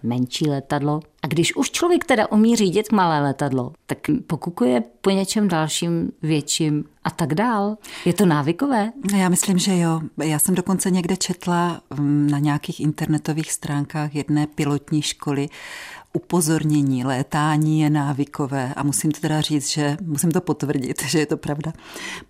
menší 0.02 0.48
letadlo. 0.48 1.00
A 1.26 1.28
když 1.28 1.56
už 1.56 1.70
člověk 1.70 2.04
teda 2.04 2.32
umí 2.32 2.56
řídit 2.56 2.92
malé 2.92 3.20
letadlo, 3.20 3.72
tak 3.86 3.98
pokukuje 4.26 4.82
po 5.00 5.10
něčem 5.10 5.48
dalším, 5.48 6.12
větším 6.22 6.84
a 7.04 7.10
tak 7.10 7.34
dál. 7.34 7.76
Je 8.04 8.12
to 8.12 8.26
návykové? 8.26 8.92
Já 9.16 9.28
myslím, 9.28 9.58
že 9.58 9.78
jo. 9.78 10.00
Já 10.24 10.38
jsem 10.38 10.54
dokonce 10.54 10.90
někde 10.90 11.16
četla 11.16 11.80
mm, 11.98 12.30
na 12.30 12.38
nějakých 12.38 12.80
internetových 12.80 13.52
stránkách 13.52 14.14
jedné 14.14 14.46
pilotní 14.46 15.02
školy 15.02 15.48
upozornění, 16.16 17.04
létání 17.04 17.80
je 17.80 17.90
návykové 17.90 18.74
a 18.76 18.82
musím 18.82 19.10
to 19.12 19.20
teda 19.20 19.40
říct, 19.40 19.68
že 19.68 19.96
musím 20.02 20.30
to 20.30 20.40
potvrdit, 20.40 21.02
že 21.06 21.18
je 21.18 21.26
to 21.26 21.36
pravda, 21.36 21.72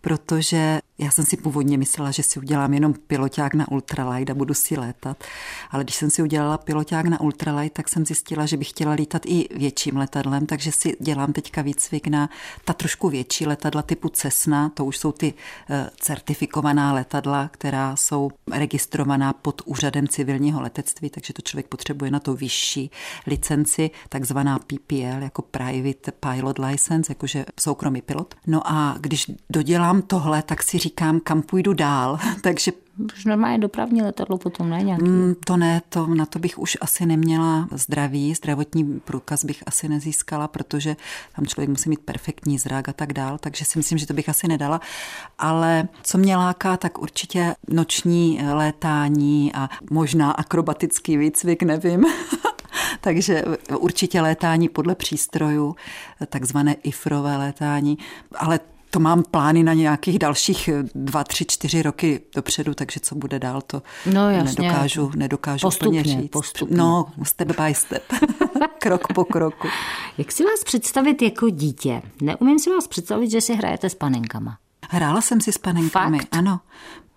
protože 0.01 0.81
já 0.99 1.11
jsem 1.11 1.25
si 1.25 1.37
původně 1.37 1.79
myslela, 1.79 2.11
že 2.11 2.23
si 2.23 2.39
udělám 2.39 2.75
jenom 2.75 2.95
piloťák 3.07 3.55
na 3.55 3.71
ultralight 3.71 4.31
a 4.31 4.35
budu 4.35 4.55
si 4.55 4.77
létat, 4.77 5.25
ale 5.71 5.85
když 5.85 5.97
jsem 5.97 6.11
si 6.11 6.23
udělala 6.23 6.59
piloťák 6.59 7.07
na 7.07 7.21
ultralight, 7.21 7.73
tak 7.73 7.89
jsem 7.89 8.07
zjistila, 8.07 8.47
že 8.47 8.57
bych 8.57 8.69
chtěla 8.69 8.86
lítat 8.93 9.23
i 9.27 9.49
větším 9.55 9.97
letadlem, 9.97 10.47
takže 10.47 10.73
si 10.73 10.97
dělám 11.01 11.33
teďka 11.33 11.63
výcvik 11.63 12.07
na 12.07 12.31
ta 12.65 12.73
trošku 12.73 13.09
větší 13.09 13.47
letadla 13.47 13.83
typu 13.83 14.09
Cessna, 14.09 14.69
to 14.69 14.85
už 14.85 14.99
jsou 14.99 15.13
ty 15.13 15.35
eh, 15.71 15.91
certifikovaná 16.01 16.93
letadla, 16.93 17.49
která 17.53 17.97
jsou 17.97 18.31
registrovaná 18.53 19.33
pod 19.33 19.63
úřadem 19.65 20.09
civilního 20.09 20.61
letectví, 20.61 21.11
takže 21.11 21.33
to 21.33 21.43
člověk 21.43 21.67
potřebuje 21.67 22.11
na 22.11 22.21
to 22.21 22.35
vyšší 22.35 22.91
licenci, 23.27 23.91
takzvaná 24.09 24.59
PPL, 24.59 25.23
jako 25.23 25.43
Private 25.43 26.13
Pilot 26.13 26.59
License, 26.59 27.11
jakože 27.11 27.47
soukromý 27.61 28.03
pilot. 28.03 28.35
No 28.47 28.63
a 28.65 28.97
když 29.01 29.27
dodělám 29.51 30.03
tohle, 30.03 30.43
tak 30.43 30.63
si 30.63 30.79
říkám, 30.79 31.21
kam 31.21 31.43
půjdu 31.43 31.73
dál, 31.73 32.19
takže 32.43 32.73
už 33.15 33.25
normálně 33.25 33.59
dopravní 33.59 34.03
letadlo 34.03 34.39
potom, 34.39 34.71
ne 34.71 34.83
nějaký? 34.83 35.05
Mm, 35.05 35.35
to 35.45 35.57
ne, 35.57 35.83
to, 35.89 36.07
na 36.07 36.27
to 36.27 36.39
bych 36.39 36.59
už 36.59 36.79
asi 36.81 37.07
neměla 37.07 37.69
zdraví, 37.73 38.35
zdravotní 38.35 39.01
průkaz 39.01 39.45
bych 39.45 39.63
asi 39.67 39.89
nezískala, 39.89 40.49
protože 40.49 40.97
tam 41.37 41.47
člověk 41.47 41.69
musí 41.71 41.89
mít 41.89 42.01
perfektní 42.01 42.59
zrak 42.59 42.89
a 42.89 42.93
tak 42.93 43.13
dál, 43.13 43.39
takže 43.39 43.65
si 43.65 43.79
myslím, 43.79 43.99
že 43.99 44.07
to 44.07 44.15
bych 44.15 44.29
asi 44.29 44.49
nedala. 44.49 44.81
Ale 45.39 45.89
co 46.03 46.19
mě 46.19 46.37
láká, 46.37 46.77
tak 46.77 46.99
určitě 46.99 47.55
noční 47.69 48.41
létání 48.53 49.53
a 49.55 49.71
možná 49.91 50.31
akrobatický 50.31 51.17
výcvik, 51.17 51.63
nevím. 51.63 52.05
takže 53.01 53.45
určitě 53.79 54.21
létání 54.21 54.69
podle 54.69 54.95
přístrojů, 54.95 55.77
takzvané 56.27 56.75
ifrové 56.75 57.37
létání, 57.37 57.99
ale 58.35 58.61
to 58.91 59.01
mám 59.01 59.23
plány 59.31 59.63
na 59.63 59.73
nějakých 59.73 60.19
dalších 60.19 60.71
dva, 60.95 61.25
tři, 61.25 61.45
čtyři 61.45 61.83
roky 61.83 62.21
dopředu, 62.35 62.75
takže 62.75 63.01
co 63.01 63.15
bude 63.15 63.39
dál, 63.39 63.61
to 63.61 63.83
no, 64.13 64.31
jasně. 64.31 64.63
nedokážu, 64.63 65.13
nedokážu 65.17 65.67
postupně, 65.67 66.01
úplně 66.01 66.21
říct. 66.23 66.31
Postupně. 66.31 66.77
No, 66.77 67.07
step 67.23 67.61
by 67.61 67.75
step, 67.75 68.03
krok 68.79 69.13
po 69.15 69.25
kroku. 69.25 69.69
Jak 70.19 70.33
si 70.33 70.45
vás 70.45 70.65
představit 70.65 71.23
jako 71.23 71.51
dítě? 71.51 72.03
Neumím 72.23 72.59
si 72.59 72.71
vás 72.71 72.89
představit, 72.89 73.31
že 73.31 73.41
si 73.41 73.55
hrajete 73.55 73.91
s 73.91 73.95
panenkama. 73.95 74.59
Hrála 74.91 75.21
jsem 75.21 75.41
si 75.41 75.53
s 75.53 75.59
panenkami, 75.59 76.19
Fakt? 76.19 76.29
ano 76.37 76.61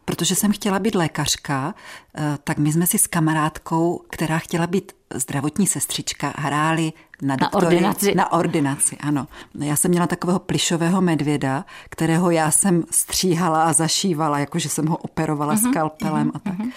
protože 0.09 0.35
jsem 0.35 0.51
chtěla 0.51 0.79
být 0.79 0.95
lékařka, 0.95 1.75
eh, 2.17 2.37
tak 2.43 2.57
my 2.57 2.71
jsme 2.71 2.87
si 2.87 2.97
s 2.97 3.07
kamarádkou, 3.07 4.01
která 4.09 4.39
chtěla 4.39 4.67
být 4.67 4.91
zdravotní 5.15 5.67
sestřička, 5.67 6.33
hráli 6.37 6.93
na, 7.21 7.35
na 7.41 7.53
ordinaci. 7.53 8.15
Na 8.15 8.31
ordinaci, 8.31 8.97
ano. 8.97 9.27
Já 9.59 9.75
jsem 9.75 9.91
měla 9.91 10.07
takového 10.07 10.39
plišového 10.39 11.01
medvěda, 11.01 11.65
kterého 11.89 12.31
já 12.31 12.51
jsem 12.51 12.83
stříhala 12.91 13.63
a 13.63 13.73
zašívala, 13.73 14.39
jakože 14.39 14.69
jsem 14.69 14.87
ho 14.87 14.97
operovala 14.97 15.55
uh-huh, 15.55 15.69
skalpelem 15.69 16.27
uh-huh, 16.27 16.35
a 16.35 16.39
tak. 16.39 16.59
Uh-huh. 16.59 16.71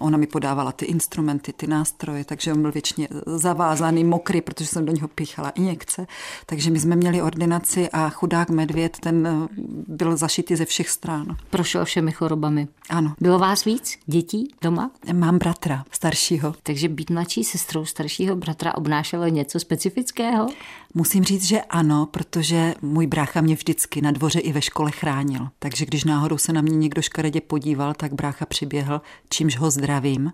Ona 0.00 0.18
mi 0.18 0.26
podávala 0.26 0.72
ty 0.72 0.84
instrumenty, 0.84 1.52
ty 1.52 1.66
nástroje, 1.66 2.24
takže 2.24 2.52
on 2.52 2.62
byl 2.62 2.72
většině 2.72 3.08
zavázaný, 3.26 4.04
mokrý, 4.04 4.40
protože 4.40 4.66
jsem 4.66 4.86
do 4.86 4.92
něho 4.92 5.08
píchala 5.08 5.50
injekce. 5.50 6.06
Takže 6.46 6.70
my 6.70 6.80
jsme 6.80 6.96
měli 6.96 7.22
ordinaci 7.22 7.88
a 7.90 8.08
chudák 8.08 8.50
medvěd, 8.50 8.96
ten 9.00 9.26
eh, 9.26 9.48
byl 9.88 10.16
zašitý 10.16 10.56
ze 10.56 10.64
všech 10.64 10.88
stran. 10.88 11.36
Prošel 11.50 11.84
všemi 11.84 12.12
chorobami. 12.12 12.68
Ano. 12.88 13.14
Bylo 13.20 13.38
vás 13.38 13.64
víc 13.64 13.98
dětí 14.06 14.54
doma? 14.62 14.90
Mám 15.12 15.38
bratra 15.38 15.84
staršího. 15.90 16.54
Takže 16.62 16.88
být 16.88 17.10
mladší 17.10 17.44
sestrou 17.44 17.84
staršího 17.84 18.36
bratra 18.36 18.74
obnášelo 18.74 19.28
něco 19.28 19.60
specifického? 19.60 20.48
Musím 20.94 21.24
říct, 21.24 21.44
že 21.44 21.62
ano, 21.62 22.06
protože 22.10 22.74
můj 22.82 23.06
brácha 23.06 23.40
mě 23.40 23.54
vždycky 23.54 24.00
na 24.02 24.10
dvoře 24.10 24.40
i 24.40 24.52
ve 24.52 24.62
škole 24.62 24.90
chránil. 24.90 25.48
Takže 25.58 25.86
když 25.86 26.04
náhodou 26.04 26.38
se 26.38 26.52
na 26.52 26.60
mě 26.60 26.76
někdo 26.76 27.02
škaredě 27.02 27.40
podíval, 27.40 27.94
tak 27.94 28.12
brácha 28.12 28.46
přiběhl, 28.46 29.00
čímž 29.28 29.56
ho 29.56 29.70
zdravím 29.70 30.32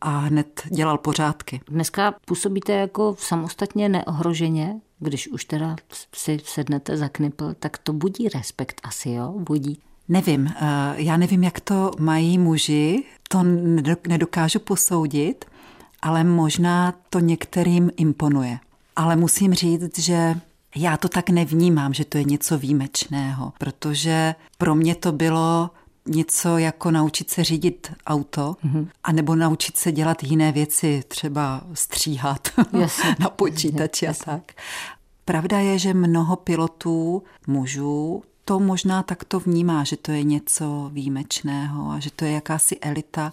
a 0.00 0.18
hned 0.18 0.62
dělal 0.70 0.98
pořádky. 0.98 1.60
Dneska 1.68 2.14
působíte 2.24 2.72
jako 2.72 3.16
samostatně 3.18 3.88
neohroženě, 3.88 4.80
když 4.98 5.28
už 5.28 5.44
teda 5.44 5.76
si 6.14 6.40
sednete 6.44 6.96
za 6.96 7.08
knipl, 7.08 7.54
tak 7.58 7.78
to 7.78 7.92
budí 7.92 8.28
respekt 8.28 8.80
asi, 8.84 9.10
jo? 9.10 9.34
Budí. 9.38 9.80
Nevím, 10.08 10.46
eh, 10.46 10.94
já 10.96 11.16
nevím, 11.16 11.44
jak 11.44 11.60
to 11.60 11.90
mají 11.98 12.38
muži, 12.38 13.04
to 13.28 13.42
nedokážu 14.08 14.58
posoudit, 14.58 15.44
ale 16.02 16.24
možná 16.24 16.94
to 17.10 17.18
některým 17.18 17.90
imponuje. 17.96 18.58
Ale 18.98 19.16
musím 19.16 19.54
říct, 19.54 19.98
že 19.98 20.40
já 20.76 20.96
to 20.96 21.08
tak 21.08 21.30
nevnímám, 21.30 21.94
že 21.94 22.04
to 22.04 22.18
je 22.18 22.24
něco 22.24 22.58
výjimečného, 22.58 23.52
protože 23.58 24.34
pro 24.58 24.74
mě 24.74 24.94
to 24.94 25.12
bylo 25.12 25.70
něco 26.06 26.58
jako 26.58 26.90
naučit 26.90 27.30
se 27.30 27.44
řídit 27.44 27.92
auto, 28.06 28.56
mm-hmm. 28.64 28.88
anebo 29.04 29.34
naučit 29.34 29.76
se 29.76 29.92
dělat 29.92 30.24
jiné 30.24 30.52
věci, 30.52 31.02
třeba 31.08 31.62
stříhat 31.74 32.48
na 33.18 33.30
počítači 33.30 34.08
a 34.08 34.14
tak. 34.24 34.52
Pravda 35.24 35.58
je, 35.58 35.78
že 35.78 35.94
mnoho 35.94 36.36
pilotů, 36.36 37.22
mužů, 37.46 38.22
to 38.44 38.60
možná 38.60 39.02
takto 39.02 39.40
vnímá, 39.40 39.84
že 39.84 39.96
to 39.96 40.12
je 40.12 40.22
něco 40.22 40.90
výjimečného 40.92 41.90
a 41.90 41.98
že 41.98 42.10
to 42.10 42.24
je 42.24 42.32
jakási 42.32 42.78
elita, 42.80 43.32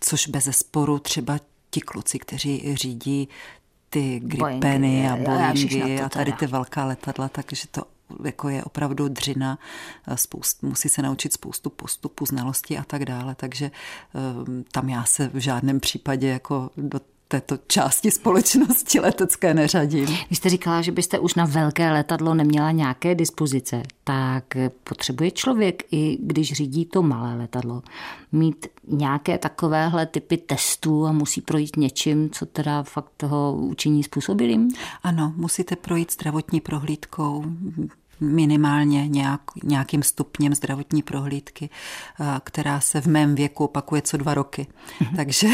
což 0.00 0.26
bez 0.26 0.48
sporu 0.50 0.98
třeba 0.98 1.38
ti 1.70 1.80
kluci, 1.80 2.18
kteří 2.18 2.76
řídí 2.76 3.28
ty 3.90 4.20
gripeny 4.20 5.08
a 5.10 5.16
Boeingy 5.16 6.00
a 6.00 6.08
tady 6.08 6.32
ty 6.32 6.46
velká 6.46 6.84
letadla, 6.84 7.28
takže 7.28 7.66
to 7.70 7.82
jako 8.24 8.48
je 8.48 8.64
opravdu 8.64 9.08
dřina, 9.08 9.58
spoust, 10.14 10.62
musí 10.62 10.88
se 10.88 11.02
naučit 11.02 11.32
spoustu 11.32 11.70
postupů, 11.70 12.26
znalostí 12.26 12.78
a 12.78 12.84
tak 12.84 13.04
dále, 13.04 13.34
takže 13.34 13.70
um, 14.46 14.64
tam 14.72 14.88
já 14.88 15.04
se 15.04 15.28
v 15.28 15.38
žádném 15.38 15.80
případě 15.80 16.28
jako 16.28 16.70
do 16.76 17.00
této 17.30 17.58
části 17.66 18.10
společnosti 18.10 19.00
letecké 19.00 19.54
neřadím. 19.54 20.06
Vy 20.30 20.36
jste 20.36 20.48
říkala, 20.48 20.82
že 20.82 20.92
byste 20.92 21.18
už 21.18 21.34
na 21.34 21.44
velké 21.44 21.92
letadlo 21.92 22.34
neměla 22.34 22.70
nějaké 22.70 23.14
dispozice, 23.14 23.82
tak 24.04 24.44
potřebuje 24.84 25.30
člověk, 25.30 25.82
i 25.90 26.18
když 26.22 26.52
řídí 26.52 26.84
to 26.84 27.02
malé 27.02 27.34
letadlo, 27.34 27.82
mít 28.32 28.66
nějaké 28.88 29.38
takovéhle 29.38 30.06
typy 30.06 30.36
testů 30.36 31.06
a 31.06 31.12
musí 31.12 31.40
projít 31.40 31.76
něčím, 31.76 32.30
co 32.30 32.46
teda 32.46 32.82
fakt 32.82 33.10
toho 33.16 33.56
učiní 33.56 34.02
způsobilým? 34.02 34.68
Ano, 35.02 35.32
musíte 35.36 35.76
projít 35.76 36.12
zdravotní 36.12 36.60
prohlídkou, 36.60 37.44
minimálně 38.20 39.08
nějak, 39.08 39.40
nějakým 39.64 40.02
stupněm 40.02 40.54
zdravotní 40.54 41.02
prohlídky, 41.02 41.70
která 42.44 42.80
se 42.80 43.00
v 43.00 43.06
mém 43.06 43.34
věku 43.34 43.64
opakuje 43.64 44.02
co 44.02 44.16
dva 44.16 44.34
roky. 44.34 44.66
Mhm. 45.00 45.16
Takže 45.16 45.48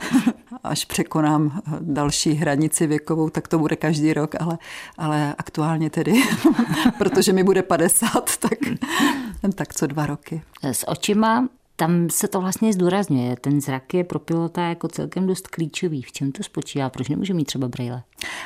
až 0.64 0.84
překonám 0.84 1.62
další 1.80 2.32
hranici 2.32 2.86
věkovou, 2.86 3.30
tak 3.30 3.48
to 3.48 3.58
bude 3.58 3.76
každý 3.76 4.12
rok, 4.12 4.34
ale, 4.40 4.58
ale 4.98 5.34
aktuálně 5.38 5.90
tedy, 5.90 6.22
protože 6.98 7.32
mi 7.32 7.44
bude 7.44 7.62
50, 7.62 8.36
tak, 8.38 8.58
tak 9.54 9.74
co 9.74 9.86
dva 9.86 10.06
roky. 10.06 10.42
S 10.62 10.88
očima 10.88 11.48
tam 11.76 12.10
se 12.10 12.28
to 12.28 12.40
vlastně 12.40 12.72
zdůrazňuje. 12.72 13.36
Ten 13.36 13.60
zrak 13.60 13.94
je 13.94 14.04
pro 14.04 14.18
pilota 14.18 14.62
jako 14.62 14.88
celkem 14.88 15.26
dost 15.26 15.48
klíčový. 15.48 16.02
V 16.02 16.12
čem 16.12 16.32
to 16.32 16.42
spočívá? 16.42 16.90
Proč 16.90 17.08
nemůže 17.08 17.34
mít 17.34 17.44
třeba 17.44 17.68
brýle? 17.68 18.02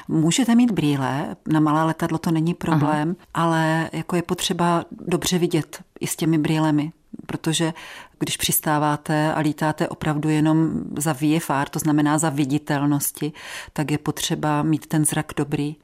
Můžete 0.08 0.54
mít 0.54 0.70
brýle, 0.70 1.36
na 1.48 1.60
malé 1.60 1.84
letadlo 1.84 2.18
to 2.18 2.30
není 2.30 2.54
problém, 2.54 3.16
Aha. 3.18 3.44
ale 3.44 3.90
jako 3.92 4.16
je 4.16 4.22
potřeba 4.22 4.84
dobře 4.90 5.38
vidět 5.38 5.82
i 6.00 6.06
s 6.06 6.16
těmi 6.16 6.38
brýlemi 6.38 6.92
protože 7.26 7.72
když 8.18 8.36
přistáváte 8.36 9.32
a 9.32 9.40
lítáte 9.40 9.88
opravdu 9.88 10.28
jenom 10.28 10.70
za 10.98 11.12
VFR, 11.12 11.68
to 11.70 11.78
znamená 11.78 12.18
za 12.18 12.30
viditelnosti, 12.30 13.32
tak 13.72 13.90
je 13.90 13.98
potřeba 13.98 14.62
mít 14.62 14.86
ten 14.86 15.04
zrak 15.04 15.32
dobrý. 15.36 15.76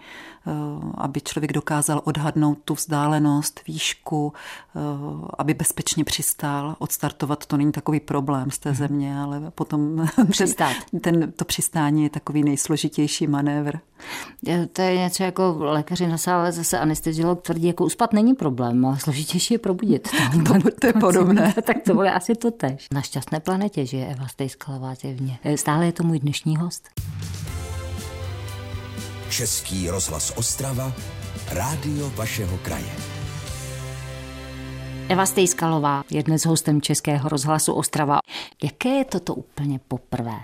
Eh, 0.47 0.53
aby 0.95 1.21
člověk 1.21 1.53
dokázal 1.53 2.01
odhadnout 2.05 2.59
tu 2.65 2.75
vzdálenost, 2.75 3.61
výšku, 3.67 4.33
eh, 4.77 4.81
aby 5.39 5.55
bezpečně 5.55 6.05
přistál. 6.05 6.77
Odstartovat 6.79 7.47
to 7.47 7.57
není 7.57 7.73
takový 7.73 8.01
problém 8.01 8.51
z 8.51 8.59
té 8.59 8.69
mhm. 8.69 8.79
země, 8.79 9.21
ale 9.21 9.51
potom 9.51 10.07
Přistát. 10.31 10.73
ten, 10.91 11.01
ten, 11.01 11.33
to 11.33 11.45
přistání 11.45 12.03
je 12.03 12.11
takový 12.11 12.43
nejsložitější 12.45 13.27
manévr. 13.27 13.79
To 14.73 14.83
je 14.83 14.99
něco 14.99 15.23
jako 15.23 15.57
lékaři 15.59 16.07
na 16.07 16.19
sále, 16.19 16.53
zase 16.53 16.79
anesteziolog 16.79 17.43
tvrdí, 17.43 17.67
jako 17.67 17.85
uspat 17.85 18.13
není 18.13 18.35
problém, 18.35 18.85
ale 18.85 18.99
složitější 18.99 19.55
je 19.55 19.59
probudit. 19.59 20.09
to, 20.47 20.71
to 20.81 20.87
je 20.87 20.93
podobné. 20.93 21.55
tak 21.67 21.77
to 21.87 21.95
bude 21.95 22.11
asi 22.11 22.35
to 22.35 22.51
tež. 22.51 22.87
Na 22.93 23.03
šťastné 23.03 23.41
planetě 23.41 23.87
žije 23.87 24.07
Eva 24.07 24.29
Stejskalová 24.29 24.95
těvně. 24.95 25.39
Stále 25.57 25.87
je 25.87 25.93
to 25.93 26.03
můj 26.03 26.19
dnešní 26.19 26.57
host. 26.57 26.89
Český 29.33 29.91
rozhlas 29.91 30.33
Ostrava, 30.37 30.93
rádio 31.51 32.11
vašeho 32.11 32.59
kraje. 32.59 32.93
Eva 35.09 35.27
Stejskalová 35.27 36.05
je 36.11 36.23
dnes 36.23 36.47
hostem 36.47 36.81
Českého 36.81 37.29
rozhlasu 37.29 37.73
Ostrava. 37.73 38.19
Jaké 38.62 38.89
je 38.89 39.05
toto 39.05 39.35
úplně 39.35 39.81
poprvé? 39.89 40.41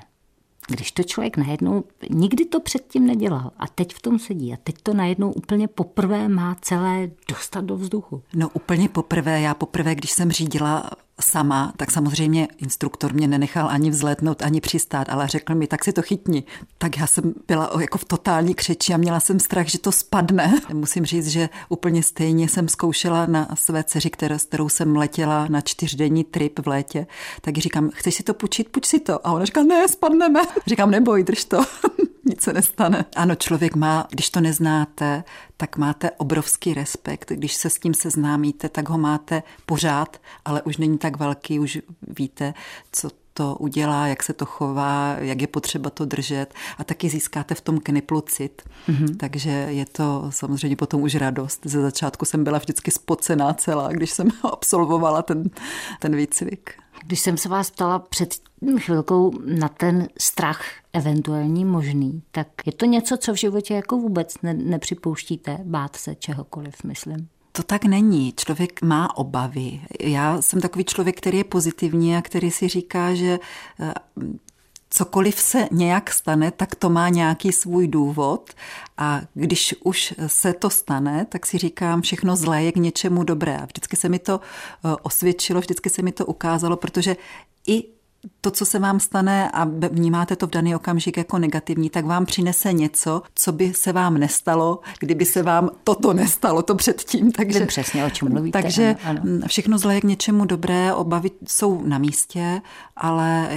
Když 0.69 0.93
to 0.93 1.03
člověk 1.03 1.37
najednou, 1.37 1.85
nikdy 2.11 2.45
to 2.45 2.61
předtím 2.61 3.07
nedělal 3.07 3.51
a 3.59 3.67
teď 3.67 3.95
v 3.95 4.03
tom 4.03 4.19
sedí 4.19 4.53
a 4.53 4.57
teď 4.65 4.75
to 4.83 4.95
najednou 4.95 5.33
úplně 5.33 5.69
poprvé 5.69 6.29
má 6.29 6.57
celé 6.61 7.11
dostat 7.29 7.65
do 7.65 7.77
vzduchu. 7.77 8.23
No 8.35 8.49
úplně 8.49 8.89
poprvé, 8.89 9.41
já 9.41 9.55
poprvé, 9.55 9.95
když 9.95 10.11
jsem 10.11 10.33
řídila 10.33 10.91
sama, 11.21 11.73
tak 11.77 11.91
samozřejmě 11.91 12.49
instruktor 12.59 13.15
mě 13.15 13.29
nenechal 13.29 13.69
ani 13.71 13.91
vzlétnout, 13.91 14.43
ani 14.43 14.61
přistát, 14.61 15.09
ale 15.09 15.29
řekl 15.29 15.55
mi, 15.55 15.67
tak 15.67 15.85
si 15.85 15.93
to 15.93 16.03
chytni. 16.03 16.45
Tak 16.79 16.99
já 16.99 17.07
jsem 17.07 17.35
byla 17.49 17.71
jako 17.81 17.99
v 17.99 18.05
totální 18.05 18.55
křeči 18.55 18.95
a 18.95 18.97
měla 18.97 19.21
jsem 19.21 19.41
strach, 19.41 19.67
že 19.67 19.79
to 19.79 19.93
spadne. 19.93 20.61
Musím 20.73 21.05
říct, 21.05 21.29
že 21.29 21.49
úplně 21.69 22.03
stejně 22.03 22.49
jsem 22.49 22.69
zkoušela 22.69 23.27
na 23.27 23.49
své 23.55 23.85
dceři, 23.85 24.11
které, 24.11 24.39
s 24.39 24.45
kterou 24.45 24.69
jsem 24.69 24.97
letěla 24.97 25.47
na 25.49 25.61
čtyřdenní 25.61 26.25
trip 26.25 26.59
v 26.59 26.69
létě, 26.69 27.07
tak 27.41 27.59
říkám, 27.59 27.91
chceš 27.95 28.15
si 28.15 28.23
to 28.23 28.35
půjčit, 28.35 28.69
půjč 28.69 28.87
si 28.87 29.01
to. 29.01 29.27
A 29.27 29.33
ona 29.33 29.45
říká, 29.45 29.63
ne, 29.63 29.89
spadneme. 29.89 30.41
Říkám, 30.67 30.91
neboj, 30.91 31.23
drž 31.25 31.45
to. 31.45 31.65
nic 32.29 32.43
se 32.43 32.53
nestane. 32.53 33.05
Ano, 33.17 33.35
člověk 33.35 33.77
má, 33.77 34.07
když 34.11 34.31
to 34.31 34.41
neznáte, 34.41 35.25
tak 35.61 35.77
máte 35.77 36.11
obrovský 36.11 36.75
respekt. 36.75 37.33
Když 37.33 37.55
se 37.55 37.71
s 37.71 37.79
tím 37.79 37.95
seznámíte, 37.95 38.69
tak 38.69 38.89
ho 38.89 38.99
máte 38.99 39.43
pořád, 39.67 40.17
ale 40.45 40.63
už 40.63 40.77
není 40.77 40.99
tak 40.99 41.19
velký, 41.19 41.59
už 41.59 41.79
víte, 42.09 42.55
co 42.93 43.11
to 43.39 43.55
udělá, 43.55 44.07
jak 44.07 44.23
se 44.23 44.33
to 44.33 44.47
chová, 44.47 45.17
jak 45.19 45.41
je 45.41 45.47
potřeba 45.47 45.91
to 45.91 46.05
držet 46.05 46.55
a 46.79 46.85
taky 46.85 47.09
získáte 47.09 47.55
v 47.55 47.61
tom 47.61 47.79
kniplu 47.81 48.21
cit. 48.21 48.63
Mm-hmm. 48.89 49.17
Takže 49.17 49.51
je 49.51 49.87
to 49.87 50.27
samozřejmě 50.31 50.77
potom 50.77 51.03
už 51.03 51.15
radost. 51.15 51.61
Ze 51.65 51.83
začátku 51.83 52.25
jsem 52.25 52.45
byla 52.45 52.59
vždycky 52.59 52.91
spocená 52.91 53.55
celá, 53.55 53.93
když 53.93 54.11
jsem 54.11 54.29
absolvovala 54.53 55.23
ten, 55.23 55.51
ten 55.99 56.17
výcvik. 56.17 56.75
Když 57.07 57.21
jsem 57.21 57.37
se 57.37 57.49
vás 57.49 57.71
ptala 57.71 57.99
před 57.99 58.35
chvilkou 58.79 59.33
na 59.45 59.69
ten 59.69 60.09
strach 60.19 60.63
eventuální 60.93 61.65
možný, 61.65 62.23
tak 62.31 62.49
je 62.67 62.73
to 62.73 62.87
něco, 62.87 63.17
co 63.17 63.33
v 63.33 63.37
životě 63.37 63.75
jako 63.75 63.97
vůbec 63.97 64.35
ne, 64.43 64.55
nepřipouštíte, 64.55 65.59
bát 65.65 65.97
se 65.97 66.15
čehokoliv, 66.15 66.85
myslím. 66.85 67.29
To 67.53 67.63
tak 67.63 67.85
není. 67.85 68.33
Člověk 68.37 68.83
má 68.83 69.17
obavy. 69.17 69.81
Já 70.01 70.43
jsem 70.43 70.61
takový 70.61 70.85
člověk, 70.85 71.17
který 71.17 71.39
je 71.39 71.45
pozitivní 71.45 72.17
a 72.17 72.23
který 72.23 72.51
si 72.51 72.69
říká, 72.69 73.15
že 73.15 73.39
eh, 73.81 73.95
cokoliv 74.91 75.41
se 75.41 75.69
nějak 75.71 76.11
stane, 76.11 76.51
tak 76.51 76.75
to 76.75 76.91
má 76.91 77.09
nějaký 77.09 77.53
svůj 77.53 77.89
důvod 77.89 78.51
a 78.97 79.21
když 79.35 79.75
už 79.85 80.15
se 80.27 80.53
to 80.53 80.71
stane, 80.71 81.27
tak 81.29 81.47
si 81.47 81.59
říkám, 81.59 82.03
všechno 82.03 82.37
zlé 82.37 82.63
je 82.63 82.73
k 82.73 82.77
něčemu 82.77 83.25
dobré. 83.25 83.59
A 83.59 83.65
vždycky 83.65 83.97
se 83.97 84.09
mi 84.09 84.19
to 84.19 84.41
eh, 84.41 84.97
osvědčilo, 85.03 85.61
vždycky 85.61 85.91
se 85.91 86.03
mi 86.03 86.13
to 86.13 86.27
ukázalo, 86.27 86.77
protože 86.77 87.17
i 87.67 87.98
to, 88.41 88.51
co 88.51 88.67
se 88.67 88.79
vám 88.79 89.01
stane 89.01 89.51
a 89.51 89.65
vnímáte 89.65 90.37
to 90.37 90.47
v 90.47 90.51
daný 90.51 90.75
okamžik 90.75 91.17
jako 91.17 91.39
negativní, 91.39 91.91
tak 91.91 92.05
vám 92.05 92.27
přinese 92.27 92.73
něco, 92.73 93.23
co 93.35 93.53
by 93.53 93.75
se 93.75 93.93
vám 93.93 94.19
nestalo, 94.19 94.81
kdyby 95.01 95.25
se 95.25 95.43
vám 95.43 95.71
toto 95.85 96.13
nestalo, 96.13 96.63
to 96.63 96.75
předtím. 96.75 97.33
Takže, 97.33 97.59
Vím 97.59 97.69
přesně, 97.69 98.05
o 98.05 98.11
čem 98.11 98.33
mluvíte. 98.33 98.63
Takže 98.63 98.97
ano, 99.05 99.21
ano. 99.23 99.47
všechno 99.47 99.79
zlé 99.79 99.95
je 99.95 100.01
k 100.01 100.05
něčemu 100.05 100.45
dobré, 100.45 100.95
obavy 100.95 101.31
jsou 101.49 101.83
na 101.83 101.99
místě, 101.99 102.61
ale 102.97 103.49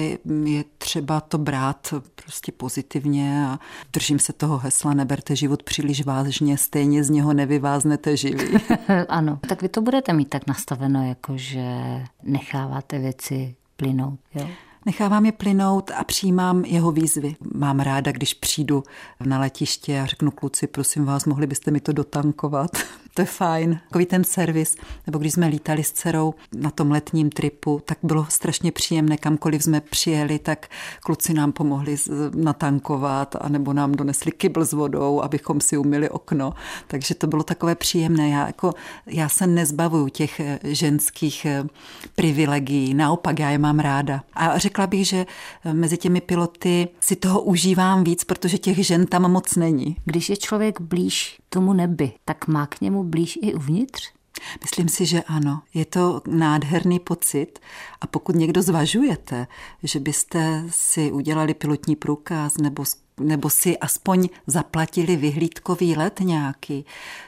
je 0.44 0.64
třeba 0.78 1.22
to 1.22 1.38
brát 1.38 1.94
prostě 2.16 2.52
pozitivně 2.52 3.48
a 3.48 3.60
držím 3.94 4.20
se 4.20 4.34
toho 4.34 4.58
hesla, 4.58 4.94
neberte 4.94 5.36
život 5.36 5.64
příliš 5.64 6.06
vážně, 6.06 6.58
stejně 6.58 7.04
z 7.04 7.10
něho 7.10 7.34
nevyváznete 7.34 8.18
živý. 8.18 8.58
ano, 9.10 9.40
tak 9.48 9.62
vy 9.62 9.70
to 9.70 9.82
budete 9.82 10.14
mít 10.14 10.30
tak 10.30 10.48
nastaveno, 10.48 11.08
jako 11.08 11.34
že 11.36 11.66
necháváte 12.24 13.00
věci 13.00 13.56
plynout. 13.82 14.20
Jo? 14.36 14.48
Nechávám 14.86 15.26
je 15.26 15.32
plynout 15.32 15.92
a 15.92 16.04
přijímám 16.04 16.66
jeho 16.66 16.92
výzvy. 16.92 17.36
Mám 17.56 17.80
ráda, 17.80 18.12
když 18.12 18.34
přijdu 18.34 18.84
na 19.26 19.40
letiště 19.40 20.02
a 20.02 20.06
řeknu 20.06 20.32
kluci, 20.32 20.68
prosím 20.68 21.06
vás, 21.06 21.26
mohli 21.26 21.48
byste 21.48 21.72
mi 21.72 21.80
to 21.80 21.92
dotankovat. 21.92 22.72
To 23.14 23.22
je 23.22 23.26
fajn. 23.26 23.80
Takový 23.88 24.06
ten 24.06 24.24
servis. 24.24 24.76
Nebo 25.08 25.20
když 25.20 25.34
jsme 25.34 25.48
lítali 25.48 25.84
s 25.84 25.92
dcerou 25.92 26.34
na 26.56 26.72
tom 26.72 26.92
letním 26.92 27.30
tripu, 27.30 27.82
tak 27.86 27.98
bylo 28.04 28.26
strašně 28.30 28.72
příjemné, 28.72 29.18
kamkoliv 29.18 29.64
jsme 29.64 29.82
přijeli, 29.82 30.40
tak 30.40 30.68
kluci 31.04 31.34
nám 31.34 31.52
pomohli 31.52 31.96
natankovat, 32.36 33.36
anebo 33.42 33.74
nám 33.74 33.92
donesli 33.92 34.32
kybl 34.32 34.66
s 34.66 34.74
vodou, 34.74 35.22
abychom 35.22 35.62
si 35.62 35.78
umili 35.78 36.10
okno. 36.10 36.54
Takže 36.88 37.16
to 37.16 37.28
bylo 37.28 37.44
takové 37.44 37.76
příjemné. 37.76 38.30
Já, 38.30 38.48
jako, 38.48 38.74
já 39.06 39.30
se 39.30 39.48
nezbavuju 39.48 40.10
těch 40.10 40.40
eh, 40.40 40.60
ženských 40.64 41.46
eh, 41.46 41.64
privilegií, 42.16 42.94
naopak 42.94 43.40
já 43.40 43.50
je 43.50 43.58
mám 43.58 43.80
ráda. 43.80 44.24
A 44.34 44.58
řekla 44.58 44.88
bych, 44.88 45.08
že 45.08 45.26
eh, 45.66 45.74
mezi 45.74 45.98
těmi 45.98 46.22
piloty 46.22 46.88
si 47.00 47.16
toho 47.16 47.42
užívám 47.42 48.04
víc, 48.04 48.24
protože 48.24 48.58
těch 48.58 48.86
žen 48.86 49.06
tam 49.06 49.32
moc 49.32 49.56
není. 49.56 49.98
Když 50.06 50.30
je 50.30 50.38
člověk 50.38 50.82
blíž 50.82 51.41
tomu 51.54 51.74
nebi, 51.74 52.12
tak 52.26 52.48
má 52.48 52.68
k 52.68 52.82
němu 52.82 53.04
blíž 53.04 53.40
i 53.42 53.54
uvnitř? 53.54 54.12
Myslím 54.62 54.90
si, 54.90 55.06
že 55.06 55.24
ano. 55.24 55.62
Je 55.74 55.86
to 55.86 56.22
nádherný 56.28 57.00
pocit 57.00 57.60
a 58.02 58.08
pokud 58.08 58.36
někdo 58.36 58.62
zvažujete, 58.62 59.48
že 59.84 60.00
byste 60.00 60.64
si 60.70 61.12
udělali 61.12 61.54
pilotní 61.54 61.96
průkaz 61.96 62.58
nebo 62.58 62.84
nebo 63.22 63.50
si 63.50 63.78
aspoň 63.78 64.30
zaplatili 64.48 65.16
vyhlídkový 65.16 65.96
let 65.96 66.20
nějaký. 66.20 66.86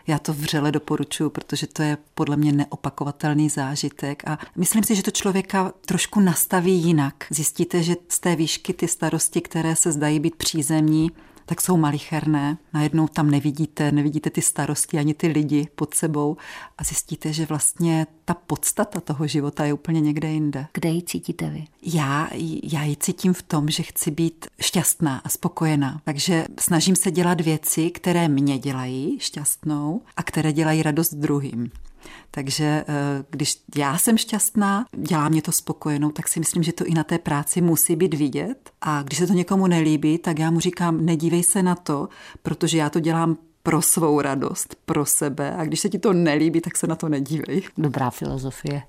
Já 0.08 0.20
to 0.20 0.34
vřele 0.34 0.72
doporučuji, 0.72 1.30
protože 1.30 1.68
to 1.68 1.82
je 1.82 1.98
podle 2.16 2.38
mě 2.38 2.52
neopakovatelný 2.52 3.50
zážitek 3.50 4.28
a 4.28 4.40
myslím 4.56 4.84
si, 4.84 4.96
že 4.96 5.04
to 5.04 5.12
člověka 5.12 5.74
trošku 5.86 6.20
nastaví 6.20 6.84
jinak. 6.84 7.26
Zjistíte, 7.30 7.84
že 7.84 7.96
z 8.10 8.20
té 8.20 8.36
výšky 8.36 8.74
ty 8.74 8.88
starosti, 8.88 9.42
které 9.42 9.76
se 9.76 9.92
zdají 9.92 10.20
být 10.20 10.36
přízemní, 10.36 11.12
tak 11.46 11.62
jsou 11.62 11.78
malicherné. 11.78 12.58
Najednou 12.74 13.08
tam 13.08 13.32
nevidíte, 13.32 13.92
nevidíte 13.92 14.30
ty 14.30 14.42
starosti 14.42 14.98
ani 14.98 15.14
ty 15.14 15.28
lidi 15.28 15.68
pod 15.76 15.94
sebou 15.94 16.38
a 16.78 16.84
zjistíte, 16.84 17.34
že 17.34 17.46
vlastně 17.46 18.08
ta 18.26 18.34
podstata 18.34 19.00
toho 19.00 19.28
života 19.28 19.66
je 19.66 19.74
úplně 19.74 20.02
někde 20.02 20.28
jinde. 20.28 20.68
Kde 20.74 20.90
ji 20.90 21.02
cítíte 21.02 21.50
vy? 21.50 21.66
Já, 21.82 22.30
já 22.64 22.84
ji 22.84 22.96
cítím 22.96 23.34
v 23.34 23.42
tom, 23.42 23.70
že 23.70 23.84
chci 23.84 24.12
být 24.12 24.48
šťastná 24.62 25.22
a 25.24 25.30
spokojená. 25.30 26.02
Takže 26.04 26.46
snažím 26.60 26.96
se 26.96 27.12
dělat 27.12 27.42
věci, 27.42 27.92
které 27.92 28.28
mě 28.28 28.58
dělají 28.58 29.20
šťastnou 29.20 30.02
a 30.18 30.24
které 30.24 30.54
dělají 30.54 30.84
radost 30.84 31.14
druhým. 31.14 31.72
Takže 32.32 32.66
eh, 32.66 32.86
když 33.30 33.56
já 33.76 33.98
jsem 33.98 34.18
šťastná, 34.18 34.86
dělá 34.98 35.30
mě 35.30 35.42
to 35.42 35.52
spokojenou, 35.52 36.12
tak 36.12 36.28
si 36.28 36.40
myslím, 36.40 36.64
že 36.64 36.74
to 36.74 36.86
i 36.86 36.94
na 36.94 37.04
té 37.04 37.18
práci 37.18 37.62
musí 37.62 37.96
být 37.96 38.14
vidět. 38.14 38.70
A 38.82 39.04
když 39.04 39.20
se 39.20 39.28
to 39.28 39.34
někomu 39.34 39.68
nelíbí, 39.68 40.18
tak 40.18 40.40
já 40.40 40.52
mu 40.52 40.60
říkám, 40.60 41.06
nedívej 41.06 41.44
se 41.44 41.64
na 41.64 41.76
to, 41.76 42.10
protože 42.44 42.78
já 42.78 42.90
to 42.90 43.00
dělám 43.00 43.38
pro 43.64 43.82
svou 43.82 44.22
radost, 44.22 44.76
pro 44.86 45.06
sebe. 45.06 45.56
A 45.56 45.66
když 45.66 45.80
se 45.80 45.90
ti 45.90 46.00
to 46.00 46.14
nelíbí, 46.14 46.62
tak 46.62 46.78
se 46.78 46.88
na 46.88 46.96
to 46.96 47.10
nedívej. 47.10 47.62
Dobrá 47.78 48.10
filozofie. 48.10 48.84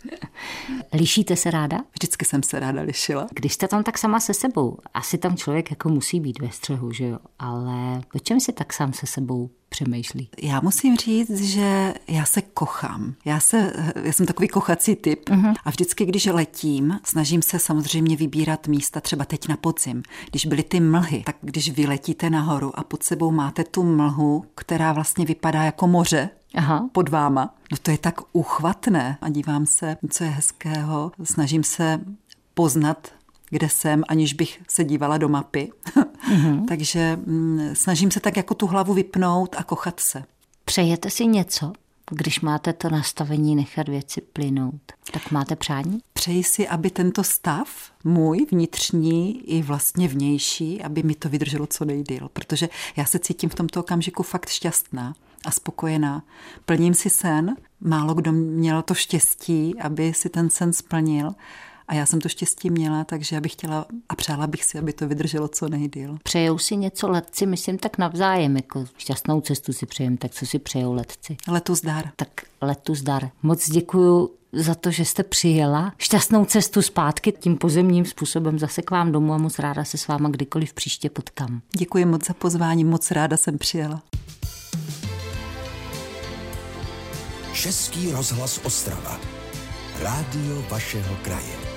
Lišíte 0.92 1.36
se 1.36 1.50
ráda? 1.50 1.78
Vždycky 1.92 2.24
jsem 2.24 2.42
se 2.42 2.60
ráda 2.60 2.82
lišila. 2.82 3.26
Když 3.30 3.52
jste 3.52 3.68
tam 3.68 3.82
tak 3.82 3.98
sama 3.98 4.20
se 4.20 4.34
sebou, 4.34 4.78
asi 4.94 5.18
tam 5.18 5.36
člověk 5.36 5.70
jako 5.70 5.88
musí 5.88 6.20
být 6.20 6.40
ve 6.40 6.50
střehu, 6.50 6.92
že 6.92 7.04
jo? 7.04 7.18
Ale 7.38 8.00
po 8.12 8.18
čem 8.18 8.40
si 8.40 8.52
tak 8.52 8.72
sám 8.72 8.92
se 8.92 9.06
sebou 9.06 9.50
přemýšlí? 9.74 10.28
Já 10.42 10.60
musím 10.60 10.96
říct, 10.96 11.40
že 11.40 11.94
já 12.08 12.24
se 12.24 12.42
kochám. 12.42 13.14
Já, 13.24 13.40
se, 13.40 13.72
já 14.02 14.12
jsem 14.12 14.26
takový 14.26 14.48
kochací 14.48 14.96
typ 14.96 15.28
uh-huh. 15.28 15.54
a 15.64 15.70
vždycky, 15.70 16.04
když 16.06 16.26
letím, 16.26 17.00
snažím 17.04 17.42
se 17.42 17.58
samozřejmě 17.58 18.16
vybírat 18.16 18.66
místa 18.68 19.00
třeba 19.00 19.24
teď 19.24 19.48
na 19.48 19.56
podzim. 19.56 20.02
Když 20.30 20.46
byly 20.46 20.62
ty 20.62 20.80
mlhy, 20.80 21.22
tak 21.26 21.36
když 21.40 21.70
vyletíte 21.70 22.30
nahoru 22.30 22.78
a 22.78 22.84
pod 22.84 23.02
sebou 23.02 23.30
máte 23.30 23.64
tu 23.64 23.82
mlhu, 23.82 24.44
která 24.54 24.92
vlastně 24.92 25.24
vypadá 25.24 25.62
jako 25.62 25.86
moře, 25.86 26.30
Aha. 26.54 26.88
pod 26.92 27.08
váma. 27.08 27.54
No 27.72 27.76
to 27.82 27.90
je 27.90 27.98
tak 27.98 28.20
uchvatné 28.32 29.18
a 29.20 29.28
dívám 29.28 29.66
se, 29.66 29.96
co 30.10 30.24
je 30.24 30.30
hezkého. 30.30 31.12
Snažím 31.24 31.64
se 31.64 32.00
poznat 32.54 33.08
kde 33.50 33.68
jsem, 33.68 34.04
aniž 34.08 34.34
bych 34.34 34.60
se 34.68 34.84
dívala 34.84 35.18
do 35.18 35.28
mapy. 35.28 35.70
Mm-hmm. 36.30 36.64
Takže 36.68 37.18
mm, 37.26 37.70
snažím 37.72 38.10
se 38.10 38.20
tak 38.20 38.36
jako 38.36 38.54
tu 38.54 38.66
hlavu 38.66 38.94
vypnout 38.94 39.56
a 39.58 39.62
kochat 39.62 40.00
se. 40.00 40.24
Přejete 40.64 41.10
si 41.10 41.26
něco, 41.26 41.72
když 42.10 42.40
máte 42.40 42.72
to 42.72 42.90
nastavení 42.90 43.56
nechat 43.56 43.88
věci 43.88 44.20
plynout? 44.20 44.92
Tak 45.12 45.30
máte 45.30 45.56
přání? 45.56 45.98
Přeji 46.12 46.44
si, 46.44 46.68
aby 46.68 46.90
tento 46.90 47.24
stav, 47.24 47.68
můj 48.04 48.46
vnitřní 48.50 49.50
i 49.50 49.62
vlastně 49.62 50.08
vnější, 50.08 50.82
aby 50.82 51.02
mi 51.02 51.14
to 51.14 51.28
vydrželo 51.28 51.66
co 51.66 51.84
nejdýl, 51.84 52.28
protože 52.32 52.68
já 52.96 53.04
se 53.04 53.18
cítím 53.18 53.50
v 53.50 53.54
tomto 53.54 53.80
okamžiku 53.80 54.22
fakt 54.22 54.48
šťastná 54.48 55.14
a 55.44 55.50
spokojená. 55.50 56.22
Plním 56.64 56.94
si 56.94 57.10
sen, 57.10 57.56
málo 57.80 58.14
kdo 58.14 58.32
měl 58.32 58.82
to 58.82 58.94
štěstí, 58.94 59.80
aby 59.80 60.14
si 60.14 60.28
ten 60.28 60.50
sen 60.50 60.72
splnil 60.72 61.34
a 61.88 61.94
já 61.94 62.06
jsem 62.06 62.20
to 62.20 62.28
štěstí 62.28 62.70
měla, 62.70 63.04
takže 63.04 63.36
já 63.36 63.40
bych 63.40 63.52
chtěla 63.52 63.86
a 64.08 64.16
přála 64.16 64.46
bych 64.46 64.64
si, 64.64 64.78
aby 64.78 64.92
to 64.92 65.08
vydrželo 65.08 65.48
co 65.48 65.68
nejdýl. 65.68 66.18
Přejou 66.22 66.58
si 66.58 66.76
něco 66.76 67.08
letci, 67.08 67.46
myslím 67.46 67.78
tak 67.78 67.98
navzájem, 67.98 68.56
jako 68.56 68.84
šťastnou 68.96 69.40
cestu 69.40 69.72
si 69.72 69.86
přejem, 69.86 70.16
tak 70.16 70.30
co 70.30 70.46
si 70.46 70.58
přejou 70.58 70.92
letci? 70.92 71.36
Letu 71.48 71.74
zdar. 71.74 72.10
Tak 72.16 72.28
letu 72.60 72.94
zdar. 72.94 73.30
Moc 73.42 73.70
děkuju 73.70 74.30
za 74.52 74.74
to, 74.74 74.90
že 74.90 75.04
jste 75.04 75.22
přijela. 75.22 75.92
Šťastnou 75.98 76.44
cestu 76.44 76.82
zpátky 76.82 77.32
tím 77.32 77.56
pozemním 77.56 78.04
způsobem 78.04 78.58
zase 78.58 78.82
k 78.82 78.90
vám 78.90 79.12
domů 79.12 79.32
a 79.32 79.38
moc 79.38 79.58
ráda 79.58 79.84
se 79.84 79.98
s 79.98 80.08
váma 80.08 80.28
kdykoliv 80.28 80.74
příště 80.74 81.10
potkám. 81.10 81.60
Děkuji 81.76 82.04
moc 82.04 82.26
za 82.26 82.34
pozvání, 82.34 82.84
moc 82.84 83.10
ráda 83.10 83.36
jsem 83.36 83.58
přijela. 83.58 84.02
Český 87.52 88.12
rozhlas 88.12 88.60
Ostrava. 88.64 89.20
Rádio 90.02 90.62
vašeho 90.70 91.16
kraje. 91.22 91.73